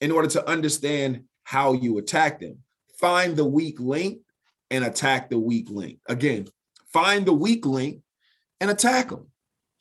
in 0.00 0.12
order 0.12 0.28
to 0.28 0.48
understand 0.48 1.24
how 1.42 1.72
you 1.72 1.98
attack 1.98 2.38
them. 2.38 2.58
Find 3.00 3.34
the 3.34 3.44
weak 3.44 3.80
link 3.80 4.20
and 4.70 4.84
attack 4.84 5.30
the 5.30 5.38
weak 5.40 5.68
link. 5.68 5.98
Again, 6.08 6.46
find 6.92 7.26
the 7.26 7.32
weak 7.32 7.66
link 7.66 8.02
and 8.60 8.70
attack 8.70 9.08
them, 9.08 9.26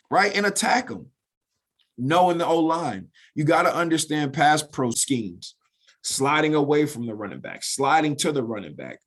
right? 0.10 0.36
And 0.36 0.48
attack 0.48 0.88
them. 0.88 1.12
Knowing 1.96 2.40
the 2.40 2.48
O 2.48 2.58
line, 2.62 3.10
you 3.36 3.44
got 3.44 3.64
to 3.64 3.76
understand 3.76 4.34
pass 4.34 4.64
pro 4.64 4.90
schemes, 4.90 5.54
sliding 6.02 6.56
away 6.56 6.88
from 6.88 7.06
the 7.06 7.14
running 7.14 7.40
back, 7.40 7.64
sliding 7.64 8.16
to 8.16 8.32
the 8.32 8.42
running 8.42 8.74
back, 8.74 8.98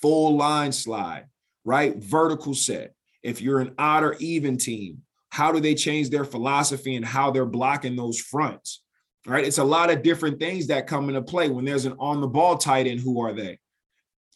full 0.00 0.36
line 0.36 0.70
slide, 0.70 1.24
right? 1.64 1.96
Vertical 1.96 2.54
set. 2.54 2.94
If 3.20 3.42
you're 3.42 3.58
an 3.58 3.74
odd 3.78 4.04
or 4.04 4.14
even 4.20 4.58
team, 4.58 5.02
how 5.34 5.52
do 5.52 5.60
they 5.60 5.74
change 5.74 6.10
their 6.10 6.24
philosophy 6.24 6.96
and 6.96 7.04
how 7.04 7.30
they're 7.30 7.44
blocking 7.44 7.96
those 7.96 8.18
fronts? 8.18 8.84
right? 9.26 9.44
It's 9.44 9.58
a 9.58 9.64
lot 9.64 9.90
of 9.90 10.02
different 10.02 10.38
things 10.38 10.66
that 10.68 10.86
come 10.86 11.08
into 11.08 11.22
play 11.22 11.48
when 11.48 11.64
there's 11.64 11.86
an 11.86 11.96
on 11.98 12.20
the 12.20 12.26
ball 12.26 12.58
tight 12.58 12.86
end. 12.86 13.00
Who 13.00 13.20
are 13.22 13.32
they? 13.32 13.58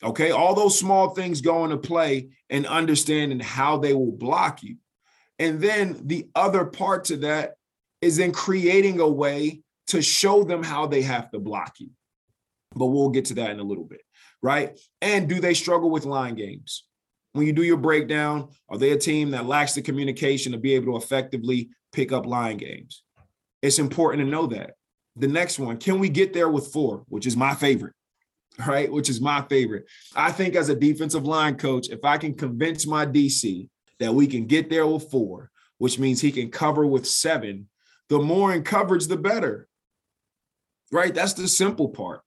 Okay, 0.02 0.30
all 0.30 0.54
those 0.54 0.78
small 0.78 1.10
things 1.10 1.40
go 1.40 1.64
into 1.64 1.76
play 1.76 2.28
and 2.50 2.66
understanding 2.66 3.40
how 3.40 3.78
they 3.78 3.94
will 3.94 4.12
block 4.12 4.62
you. 4.62 4.76
And 5.40 5.60
then 5.60 6.00
the 6.04 6.28
other 6.34 6.64
part 6.64 7.06
to 7.06 7.16
that 7.18 7.54
is 8.00 8.18
in 8.18 8.32
creating 8.32 9.00
a 9.00 9.08
way 9.08 9.62
to 9.88 10.00
show 10.00 10.44
them 10.44 10.62
how 10.62 10.86
they 10.86 11.02
have 11.02 11.30
to 11.32 11.40
block 11.40 11.74
you. 11.78 11.90
But 12.74 12.86
we'll 12.86 13.10
get 13.10 13.26
to 13.26 13.34
that 13.34 13.50
in 13.50 13.58
a 13.58 13.64
little 13.64 13.84
bit, 13.84 14.02
right? 14.40 14.78
And 15.02 15.28
do 15.28 15.40
they 15.40 15.54
struggle 15.54 15.90
with 15.90 16.04
line 16.04 16.34
games? 16.34 16.84
When 17.32 17.46
you 17.46 17.52
do 17.52 17.62
your 17.62 17.76
breakdown, 17.76 18.48
are 18.68 18.78
they 18.78 18.92
a 18.92 18.98
team 18.98 19.30
that 19.30 19.46
lacks 19.46 19.74
the 19.74 19.82
communication 19.82 20.52
to 20.52 20.58
be 20.58 20.74
able 20.74 20.92
to 20.92 21.04
effectively 21.04 21.70
pick 21.92 22.12
up 22.12 22.26
line 22.26 22.56
games? 22.56 23.02
It's 23.62 23.78
important 23.78 24.24
to 24.24 24.30
know 24.30 24.46
that 24.46 24.74
the 25.18 25.28
next 25.28 25.58
one, 25.58 25.78
can 25.78 25.98
we 25.98 26.08
get 26.08 26.32
there 26.32 26.48
with 26.48 26.72
four, 26.72 27.04
which 27.08 27.26
is 27.26 27.36
my 27.36 27.54
favorite, 27.54 27.94
right? 28.66 28.90
Which 28.90 29.08
is 29.08 29.20
my 29.20 29.42
favorite. 29.42 29.86
I 30.14 30.32
think 30.32 30.54
as 30.54 30.68
a 30.68 30.74
defensive 30.74 31.26
line 31.26 31.56
coach, 31.56 31.88
if 31.88 32.04
I 32.04 32.18
can 32.18 32.34
convince 32.34 32.86
my 32.86 33.04
DC 33.04 33.68
that 33.98 34.14
we 34.14 34.26
can 34.26 34.46
get 34.46 34.70
there 34.70 34.86
with 34.86 35.10
four, 35.10 35.50
which 35.78 35.98
means 35.98 36.20
he 36.20 36.32
can 36.32 36.50
cover 36.50 36.86
with 36.86 37.06
seven, 37.06 37.68
the 38.08 38.18
more 38.18 38.54
in 38.54 38.62
coverage, 38.62 39.06
the 39.06 39.16
better. 39.16 39.68
Right? 40.90 41.14
That's 41.14 41.34
the 41.34 41.48
simple 41.48 41.88
part. 41.88 42.22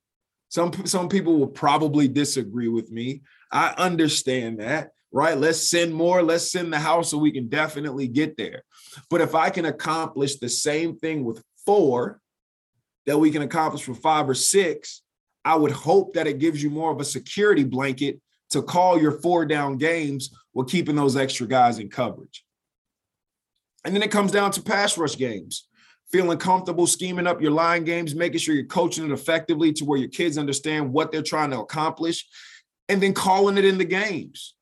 Some 0.49 0.85
some 0.85 1.07
people 1.07 1.39
will 1.39 1.47
probably 1.47 2.09
disagree 2.09 2.67
with 2.67 2.91
me. 2.91 3.21
I 3.51 3.73
understand 3.77 4.59
that, 4.59 4.91
right? 5.11 5.37
Let's 5.37 5.69
send 5.69 5.93
more, 5.93 6.23
let's 6.23 6.51
send 6.51 6.71
the 6.71 6.79
house 6.79 7.11
so 7.11 7.17
we 7.17 7.31
can 7.31 7.49
definitely 7.49 8.07
get 8.07 8.37
there. 8.37 8.63
But 9.09 9.21
if 9.21 9.35
I 9.35 9.49
can 9.49 9.65
accomplish 9.65 10.37
the 10.37 10.49
same 10.49 10.95
thing 10.95 11.23
with 11.25 11.43
four, 11.65 12.19
that 13.05 13.17
we 13.17 13.31
can 13.31 13.41
accomplish 13.41 13.87
with 13.87 13.99
five 13.99 14.29
or 14.29 14.35
six, 14.35 15.01
I 15.43 15.55
would 15.55 15.71
hope 15.71 16.13
that 16.13 16.27
it 16.27 16.39
gives 16.39 16.61
you 16.61 16.69
more 16.69 16.91
of 16.91 16.99
a 16.99 17.05
security 17.05 17.63
blanket 17.63 18.21
to 18.51 18.61
call 18.61 19.01
your 19.01 19.11
four 19.11 19.45
down 19.45 19.77
games 19.77 20.29
while 20.51 20.65
keeping 20.65 20.95
those 20.95 21.17
extra 21.17 21.47
guys 21.47 21.79
in 21.79 21.89
coverage. 21.89 22.45
And 23.83 23.95
then 23.95 24.03
it 24.03 24.11
comes 24.11 24.31
down 24.31 24.51
to 24.51 24.61
pass 24.61 24.97
rush 24.97 25.17
games, 25.17 25.67
feeling 26.11 26.37
comfortable 26.37 26.85
scheming 26.85 27.25
up 27.25 27.41
your 27.41 27.51
line 27.51 27.83
games, 27.83 28.13
making 28.13 28.39
sure 28.39 28.53
you're 28.53 28.65
coaching 28.65 29.05
it 29.05 29.11
effectively 29.11 29.73
to 29.73 29.85
where 29.85 29.97
your 29.97 30.09
kids 30.09 30.37
understand 30.37 30.93
what 30.93 31.11
they're 31.11 31.23
trying 31.23 31.49
to 31.51 31.59
accomplish, 31.59 32.27
and 32.91 33.01
then 33.01 33.13
calling 33.13 33.57
it 33.57 33.63
in 33.63 33.77
the 33.77 33.85
games, 33.85 34.53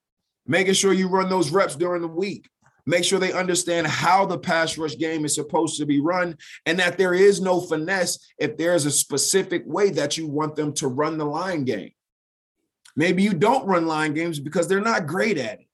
making 0.46 0.76
sure 0.76 0.94
you 0.94 1.08
run 1.08 1.30
those 1.30 1.50
reps 1.50 1.76
during 1.76 2.04
the 2.04 2.08
week. 2.08 2.48
Make 2.86 3.04
sure 3.04 3.18
they 3.18 3.34
understand 3.34 3.88
how 3.88 4.28
the 4.28 4.38
pass 4.38 4.78
rush 4.78 4.98
game 4.98 5.26
is 5.26 5.34
supposed 5.34 5.80
to 5.80 5.86
be 5.88 6.00
run 6.00 6.38
and 6.68 6.78
that 6.78 7.00
there 7.00 7.16
is 7.16 7.42
no 7.42 7.60
finesse 7.60 8.20
if 8.38 8.56
there's 8.56 8.86
a 8.86 8.92
specific 8.92 9.64
way 9.66 9.90
that 9.92 10.16
you 10.16 10.28
want 10.28 10.56
them 10.56 10.74
to 10.74 10.88
run 10.88 11.18
the 11.18 11.26
line 11.26 11.66
game. 11.66 11.92
Maybe 12.96 13.24
you 13.24 13.34
don't 13.34 13.66
run 13.66 13.88
line 13.88 14.14
games 14.14 14.40
because 14.40 14.68
they're 14.68 14.80
not 14.80 15.08
great 15.08 15.40
at 15.40 15.62
it. 15.62 15.68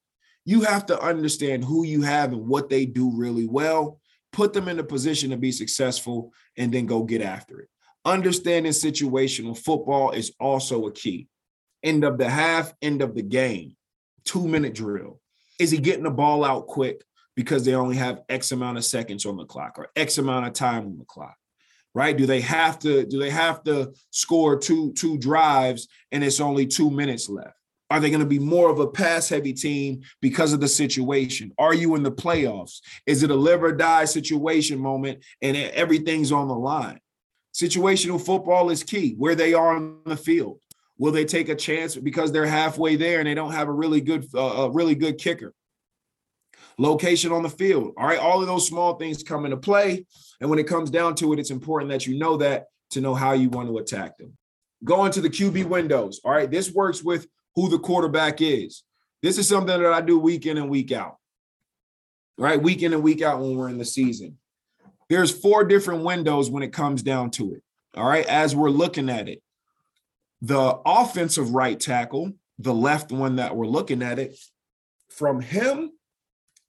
You 0.45 0.61
have 0.61 0.85
to 0.85 1.01
understand 1.01 1.65
who 1.65 1.85
you 1.85 2.03
have 2.03 2.31
and 2.31 2.47
what 2.47 2.69
they 2.69 2.85
do 2.85 3.11
really 3.13 3.47
well, 3.47 3.99
put 4.31 4.53
them 4.53 4.69
in 4.69 4.79
a 4.79 4.83
position 4.83 5.31
to 5.31 5.37
be 5.37 5.51
successful, 5.51 6.31
and 6.55 6.73
then 6.73 6.85
go 6.85 7.03
get 7.03 7.21
after 7.21 7.59
it. 7.59 7.69
Understanding 8.05 8.71
situational 8.71 9.57
football 9.57 10.11
is 10.11 10.33
also 10.39 10.85
a 10.85 10.91
key. 10.93 11.27
End 11.85 12.03
of 12.03 12.17
the 12.17 12.29
half, 12.29 12.73
end 12.81 13.01
of 13.01 13.15
the 13.15 13.21
game, 13.21 13.77
two 14.25 14.45
minute 14.45 14.75
drill. 14.75 15.21
Is 15.57 15.71
he 15.71 15.77
getting 15.77 16.03
the 16.03 16.11
ball 16.11 16.43
out 16.43 16.67
quick? 16.67 17.01
because 17.35 17.65
they 17.65 17.75
only 17.75 17.97
have 17.97 18.23
X 18.29 18.51
amount 18.51 18.77
of 18.77 18.85
seconds 18.85 19.25
on 19.25 19.37
the 19.37 19.45
clock 19.45 19.77
or 19.77 19.89
X 19.95 20.17
amount 20.17 20.47
of 20.47 20.53
time 20.53 20.85
on 20.85 20.97
the 20.97 21.05
clock? 21.05 21.35
Right? 21.93 22.17
Do 22.17 22.25
they 22.25 22.41
have 22.41 22.79
to 22.79 23.05
do 23.05 23.19
they 23.19 23.29
have 23.29 23.63
to 23.65 23.93
score 24.11 24.57
two 24.57 24.93
two 24.93 25.17
drives 25.17 25.87
and 26.11 26.23
it's 26.23 26.41
only 26.41 26.65
2 26.65 26.89
minutes 26.89 27.29
left? 27.29 27.55
Are 27.89 27.99
they 27.99 28.09
going 28.09 28.21
to 28.21 28.25
be 28.25 28.39
more 28.39 28.69
of 28.69 28.79
a 28.79 28.87
pass 28.87 29.29
heavy 29.29 29.53
team 29.53 30.01
because 30.19 30.51
of 30.53 30.59
the 30.59 30.67
situation? 30.67 31.53
Are 31.57 31.73
you 31.73 31.95
in 31.95 32.03
the 32.03 32.11
playoffs? 32.11 32.79
Is 33.05 33.21
it 33.21 33.29
a 33.29 33.35
live 33.35 33.63
or 33.63 33.71
die 33.71 34.05
situation 34.05 34.79
moment 34.79 35.23
and 35.41 35.55
everything's 35.55 36.31
on 36.31 36.47
the 36.47 36.55
line? 36.55 36.99
Situational 37.53 38.19
football 38.19 38.71
is 38.71 38.83
key 38.83 39.13
where 39.17 39.35
they 39.35 39.53
are 39.53 39.75
on 39.75 39.99
the 40.05 40.17
field. 40.17 40.59
Will 40.97 41.11
they 41.11 41.25
take 41.25 41.49
a 41.49 41.55
chance 41.55 41.95
because 41.95 42.31
they're 42.31 42.45
halfway 42.45 42.95
there 42.95 43.19
and 43.19 43.27
they 43.27 43.33
don't 43.33 43.51
have 43.51 43.67
a 43.67 43.73
really 43.73 44.01
good, 44.01 44.25
uh, 44.33 44.39
a 44.39 44.71
really 44.71 44.95
good 44.95 45.17
kicker? 45.17 45.53
Location 46.77 47.31
on 47.31 47.43
the 47.43 47.49
field. 47.49 47.93
All 47.97 48.07
right, 48.07 48.19
all 48.19 48.41
of 48.41 48.47
those 48.47 48.67
small 48.67 48.95
things 48.95 49.23
come 49.23 49.45
into 49.45 49.57
play, 49.57 50.05
and 50.41 50.49
when 50.49 50.59
it 50.59 50.67
comes 50.67 50.89
down 50.89 51.15
to 51.15 51.33
it, 51.33 51.39
it's 51.39 51.51
important 51.51 51.91
that 51.91 52.05
you 52.05 52.17
know 52.17 52.37
that 52.37 52.65
to 52.91 53.01
know 53.01 53.13
how 53.13 53.33
you 53.33 53.49
want 53.49 53.69
to 53.69 53.77
attack 53.77 54.17
them. 54.17 54.37
Going 54.83 55.11
to 55.13 55.21
the 55.21 55.29
QB 55.29 55.65
windows. 55.65 56.19
All 56.23 56.31
right, 56.31 56.49
this 56.49 56.71
works 56.71 57.03
with 57.03 57.27
who 57.55 57.69
the 57.69 57.79
quarterback 57.79 58.41
is. 58.41 58.83
This 59.21 59.37
is 59.37 59.47
something 59.47 59.81
that 59.81 59.93
I 59.93 60.01
do 60.01 60.19
week 60.19 60.45
in 60.45 60.57
and 60.57 60.69
week 60.69 60.91
out. 60.91 61.17
Right, 62.37 62.61
week 62.61 62.83
in 62.83 62.93
and 62.93 63.03
week 63.03 63.21
out 63.21 63.39
when 63.39 63.55
we're 63.55 63.69
in 63.69 63.77
the 63.77 63.85
season. 63.85 64.37
There's 65.09 65.31
four 65.31 65.63
different 65.63 66.03
windows 66.03 66.49
when 66.49 66.63
it 66.63 66.73
comes 66.73 67.01
down 67.01 67.31
to 67.31 67.53
it. 67.53 67.63
All 67.95 68.07
right, 68.07 68.25
as 68.25 68.55
we're 68.55 68.69
looking 68.69 69.09
at 69.09 69.29
it, 69.29 69.41
the 70.41 70.79
offensive 70.85 71.51
right 71.51 71.79
tackle, 71.79 72.33
the 72.59 72.73
left 72.73 73.11
one 73.11 73.37
that 73.37 73.55
we're 73.55 73.67
looking 73.67 74.01
at 74.01 74.19
it, 74.19 74.37
from 75.09 75.41
him 75.41 75.91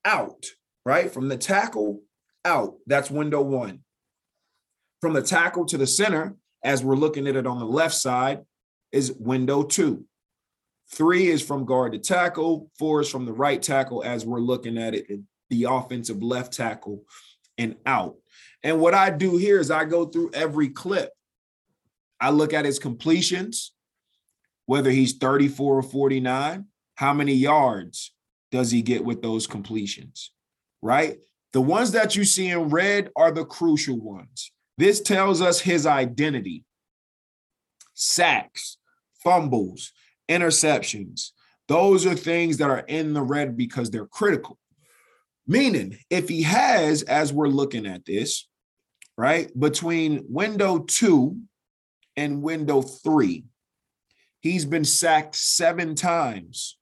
out, 0.04 0.46
right? 0.84 1.12
From 1.12 1.28
the 1.28 1.36
tackle 1.36 2.02
out, 2.44 2.74
that's 2.86 3.10
window 3.10 3.42
one. 3.42 3.80
From 5.00 5.12
the 5.12 5.22
tackle 5.22 5.66
to 5.66 5.76
the 5.76 5.86
center, 5.86 6.36
as 6.62 6.82
we're 6.82 6.96
looking 6.96 7.26
at 7.26 7.36
it 7.36 7.46
on 7.46 7.58
the 7.58 7.66
left 7.66 7.94
side, 7.94 8.44
is 8.92 9.12
window 9.12 9.62
two. 9.62 10.04
Three 10.92 11.28
is 11.28 11.42
from 11.42 11.64
guard 11.64 11.92
to 11.92 11.98
tackle. 11.98 12.70
Four 12.78 13.00
is 13.00 13.10
from 13.10 13.26
the 13.26 13.32
right 13.32 13.60
tackle 13.60 14.04
as 14.04 14.24
we're 14.24 14.40
looking 14.40 14.78
at 14.78 14.94
it, 14.94 15.20
the 15.50 15.64
offensive 15.64 16.22
left 16.22 16.52
tackle 16.52 17.02
and 17.58 17.76
out. 17.84 18.16
And 18.62 18.80
what 18.80 18.94
I 18.94 19.10
do 19.10 19.36
here 19.36 19.58
is 19.58 19.70
I 19.70 19.84
go 19.84 20.06
through 20.06 20.30
every 20.32 20.68
clip 20.68 21.10
I 22.20 22.30
look 22.30 22.52
at 22.52 22.64
his 22.64 22.78
completions, 22.78 23.72
whether 24.66 24.90
he's 24.90 25.16
34 25.18 25.78
or 25.78 25.82
49, 25.82 26.66
how 26.94 27.12
many 27.12 27.34
yards 27.34 28.12
does 28.50 28.70
he 28.70 28.82
get 28.82 29.04
with 29.04 29.22
those 29.22 29.46
completions, 29.46 30.32
right? 30.82 31.18
The 31.52 31.60
ones 31.60 31.92
that 31.92 32.16
you 32.16 32.24
see 32.24 32.48
in 32.48 32.70
red 32.70 33.10
are 33.16 33.30
the 33.30 33.44
crucial 33.44 33.98
ones. 34.00 34.52
This 34.78 35.00
tells 35.00 35.40
us 35.40 35.60
his 35.60 35.86
identity 35.86 36.64
sacks, 37.94 38.76
fumbles, 39.24 39.92
interceptions. 40.28 41.30
Those 41.66 42.06
are 42.06 42.14
things 42.14 42.58
that 42.58 42.70
are 42.70 42.84
in 42.86 43.14
the 43.14 43.22
red 43.22 43.56
because 43.56 43.90
they're 43.90 44.06
critical. 44.06 44.58
Meaning, 45.46 45.96
if 46.10 46.28
he 46.28 46.42
has, 46.42 47.02
as 47.02 47.32
we're 47.32 47.48
looking 47.48 47.86
at 47.86 48.04
this, 48.04 48.48
right, 49.16 49.50
between 49.58 50.24
window 50.28 50.80
two 50.80 51.40
and 52.16 52.42
window 52.42 52.82
three. 52.82 53.44
He's 54.40 54.64
been 54.64 54.84
sacked 54.84 55.34
seven 55.34 55.94
times. 55.94 56.78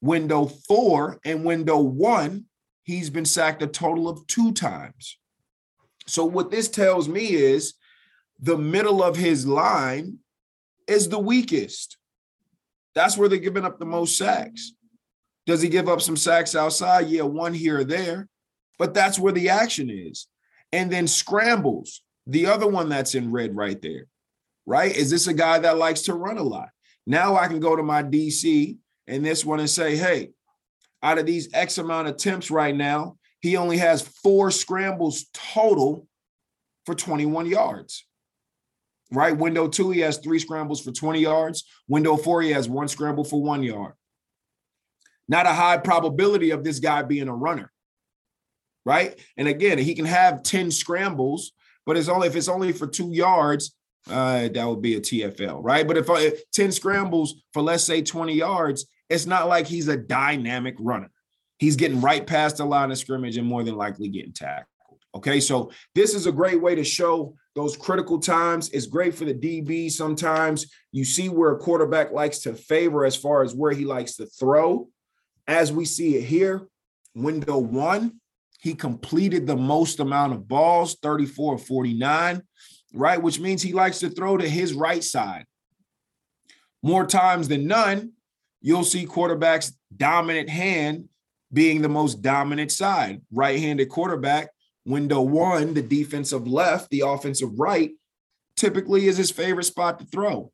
Window 0.00 0.46
four 0.46 1.18
and 1.24 1.44
window 1.44 1.78
one, 1.78 2.44
he's 2.84 3.10
been 3.10 3.24
sacked 3.24 3.62
a 3.62 3.66
total 3.66 4.08
of 4.08 4.26
two 4.26 4.52
times. 4.52 5.18
So, 6.06 6.24
what 6.24 6.50
this 6.50 6.68
tells 6.68 7.08
me 7.08 7.32
is 7.32 7.74
the 8.38 8.56
middle 8.56 9.02
of 9.02 9.16
his 9.16 9.46
line 9.46 10.18
is 10.86 11.08
the 11.08 11.18
weakest. 11.18 11.96
That's 12.94 13.16
where 13.16 13.28
they're 13.28 13.38
giving 13.38 13.64
up 13.64 13.78
the 13.78 13.84
most 13.84 14.16
sacks. 14.16 14.72
Does 15.46 15.62
he 15.62 15.68
give 15.68 15.88
up 15.88 16.00
some 16.00 16.16
sacks 16.16 16.54
outside? 16.54 17.08
Yeah, 17.08 17.22
one 17.22 17.54
here 17.54 17.80
or 17.80 17.84
there, 17.84 18.28
but 18.78 18.94
that's 18.94 19.18
where 19.18 19.32
the 19.32 19.48
action 19.48 19.90
is. 19.90 20.26
And 20.72 20.90
then 20.90 21.06
scrambles 21.06 22.02
the 22.28 22.46
other 22.46 22.68
one 22.68 22.88
that's 22.90 23.14
in 23.14 23.32
red 23.32 23.56
right 23.56 23.80
there, 23.80 24.06
right? 24.66 24.94
Is 24.94 25.10
this 25.10 25.26
a 25.26 25.34
guy 25.34 25.58
that 25.58 25.78
likes 25.78 26.02
to 26.02 26.14
run 26.14 26.38
a 26.38 26.42
lot? 26.42 26.68
Now 27.06 27.36
I 27.36 27.48
can 27.48 27.58
go 27.58 27.74
to 27.74 27.82
my 27.82 28.02
DC 28.02 28.76
and 29.06 29.24
this 29.24 29.44
one 29.44 29.60
and 29.60 29.70
say, 29.70 29.96
hey, 29.96 30.30
out 31.02 31.18
of 31.18 31.24
these 31.24 31.48
X 31.54 31.78
amount 31.78 32.06
of 32.06 32.14
attempts 32.14 32.50
right 32.50 32.76
now, 32.76 33.16
he 33.40 33.56
only 33.56 33.78
has 33.78 34.02
four 34.02 34.50
scrambles 34.50 35.26
total 35.32 36.06
for 36.84 36.94
21 36.94 37.46
yards. 37.46 38.04
Right? 39.10 39.34
Window 39.34 39.68
two, 39.68 39.90
he 39.90 40.00
has 40.00 40.18
three 40.18 40.38
scrambles 40.38 40.82
for 40.82 40.92
20 40.92 41.20
yards. 41.20 41.64
Window 41.88 42.18
four, 42.18 42.42
he 42.42 42.50
has 42.50 42.68
one 42.68 42.88
scramble 42.88 43.24
for 43.24 43.42
one 43.42 43.62
yard. 43.62 43.94
Not 45.28 45.46
a 45.46 45.52
high 45.52 45.78
probability 45.78 46.50
of 46.50 46.62
this 46.62 46.78
guy 46.78 47.02
being 47.02 47.28
a 47.28 47.34
runner. 47.34 47.72
Right? 48.84 49.18
And 49.38 49.48
again, 49.48 49.78
he 49.78 49.94
can 49.94 50.04
have 50.04 50.42
10 50.42 50.70
scrambles 50.70 51.52
but 51.88 51.96
it's 51.96 52.10
only 52.10 52.28
if 52.28 52.36
it's 52.36 52.48
only 52.48 52.70
for 52.70 52.86
two 52.86 53.14
yards, 53.14 53.74
uh, 54.10 54.48
that 54.48 54.68
would 54.68 54.82
be 54.82 54.96
a 54.96 55.00
TFL, 55.00 55.60
right? 55.62 55.88
But 55.88 55.96
if, 55.96 56.06
if 56.10 56.50
10 56.50 56.70
scrambles 56.70 57.42
for 57.54 57.62
let's 57.62 57.82
say 57.82 58.02
20 58.02 58.34
yards, 58.34 58.86
it's 59.08 59.24
not 59.24 59.48
like 59.48 59.66
he's 59.66 59.88
a 59.88 59.96
dynamic 59.96 60.76
runner. 60.78 61.10
He's 61.58 61.76
getting 61.76 62.02
right 62.02 62.26
past 62.26 62.58
the 62.58 62.66
line 62.66 62.90
of 62.90 62.98
scrimmage 62.98 63.38
and 63.38 63.46
more 63.46 63.64
than 63.64 63.74
likely 63.74 64.08
getting 64.08 64.34
tackled. 64.34 65.00
Okay, 65.14 65.40
so 65.40 65.70
this 65.94 66.14
is 66.14 66.26
a 66.26 66.32
great 66.32 66.60
way 66.60 66.74
to 66.74 66.84
show 66.84 67.34
those 67.54 67.74
critical 67.74 68.18
times. 68.18 68.68
It's 68.68 68.86
great 68.86 69.14
for 69.14 69.24
the 69.24 69.32
DB. 69.32 69.90
Sometimes 69.90 70.70
you 70.92 71.06
see 71.06 71.30
where 71.30 71.52
a 71.52 71.58
quarterback 71.58 72.12
likes 72.12 72.40
to 72.40 72.52
favor 72.52 73.06
as 73.06 73.16
far 73.16 73.42
as 73.42 73.54
where 73.54 73.72
he 73.72 73.86
likes 73.86 74.16
to 74.16 74.26
throw. 74.26 74.88
As 75.46 75.72
we 75.72 75.86
see 75.86 76.16
it 76.16 76.24
here, 76.24 76.68
window 77.14 77.56
one, 77.56 78.20
he 78.58 78.74
completed 78.74 79.46
the 79.46 79.56
most 79.56 80.00
amount 80.00 80.32
of 80.32 80.48
balls, 80.48 80.96
34 81.00 81.54
of 81.54 81.64
49, 81.64 82.42
right? 82.92 83.22
Which 83.22 83.38
means 83.38 83.62
he 83.62 83.72
likes 83.72 84.00
to 84.00 84.10
throw 84.10 84.36
to 84.36 84.48
his 84.48 84.74
right 84.74 85.02
side. 85.02 85.46
More 86.82 87.06
times 87.06 87.48
than 87.48 87.66
none, 87.66 88.12
you'll 88.60 88.84
see 88.84 89.06
quarterbacks' 89.06 89.72
dominant 89.96 90.48
hand 90.48 91.08
being 91.52 91.82
the 91.82 91.88
most 91.88 92.20
dominant 92.20 92.72
side. 92.72 93.22
Right 93.32 93.58
handed 93.60 93.88
quarterback, 93.88 94.50
window 94.84 95.22
one, 95.22 95.74
the 95.74 95.82
defensive 95.82 96.46
left, 96.46 96.90
the 96.90 97.02
offensive 97.06 97.58
right, 97.58 97.92
typically 98.56 99.06
is 99.06 99.16
his 99.16 99.30
favorite 99.30 99.64
spot 99.64 100.00
to 100.00 100.04
throw. 100.04 100.52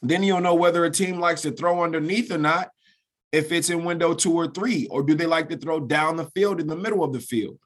Then 0.00 0.22
you'll 0.22 0.40
know 0.40 0.54
whether 0.54 0.84
a 0.84 0.90
team 0.90 1.20
likes 1.20 1.42
to 1.42 1.50
throw 1.50 1.82
underneath 1.82 2.32
or 2.32 2.38
not 2.38 2.70
if 3.34 3.50
it's 3.50 3.70
in 3.70 3.84
window 3.84 4.14
two 4.14 4.32
or 4.32 4.46
three, 4.46 4.86
or 4.90 5.02
do 5.02 5.14
they 5.14 5.26
like 5.26 5.48
to 5.48 5.56
throw 5.56 5.80
down 5.80 6.16
the 6.16 6.30
field 6.30 6.60
in 6.60 6.68
the 6.68 6.76
middle 6.76 7.02
of 7.02 7.12
the 7.12 7.20
field? 7.20 7.58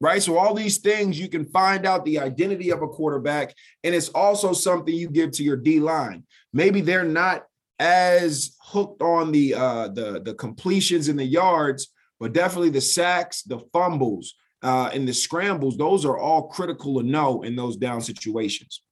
Right. 0.00 0.22
So, 0.22 0.38
all 0.38 0.54
these 0.54 0.78
things 0.78 1.18
you 1.18 1.28
can 1.28 1.46
find 1.46 1.86
out 1.86 2.04
the 2.04 2.18
identity 2.18 2.70
of 2.70 2.82
a 2.82 2.88
quarterback. 2.88 3.54
And 3.82 3.94
it's 3.94 4.10
also 4.10 4.52
something 4.52 4.94
you 4.94 5.08
give 5.08 5.32
to 5.32 5.42
your 5.42 5.56
D 5.56 5.80
line. 5.80 6.24
Maybe 6.52 6.80
they're 6.80 7.02
not 7.02 7.44
as 7.78 8.56
hooked 8.62 9.02
on 9.02 9.32
the 9.32 9.54
uh 9.54 9.88
the 9.88 10.22
the 10.22 10.34
completions 10.34 11.08
and 11.08 11.18
the 11.18 11.24
yards, 11.24 11.88
but 12.20 12.32
definitely 12.32 12.70
the 12.70 12.80
sacks, 12.80 13.42
the 13.42 13.60
fumbles, 13.72 14.34
uh, 14.62 14.90
and 14.92 15.06
the 15.06 15.14
scrambles, 15.14 15.76
those 15.76 16.04
are 16.04 16.18
all 16.18 16.48
critical 16.48 17.00
to 17.00 17.06
know 17.06 17.42
in 17.42 17.56
those 17.56 17.76
down 17.76 18.00
situations. 18.00 18.82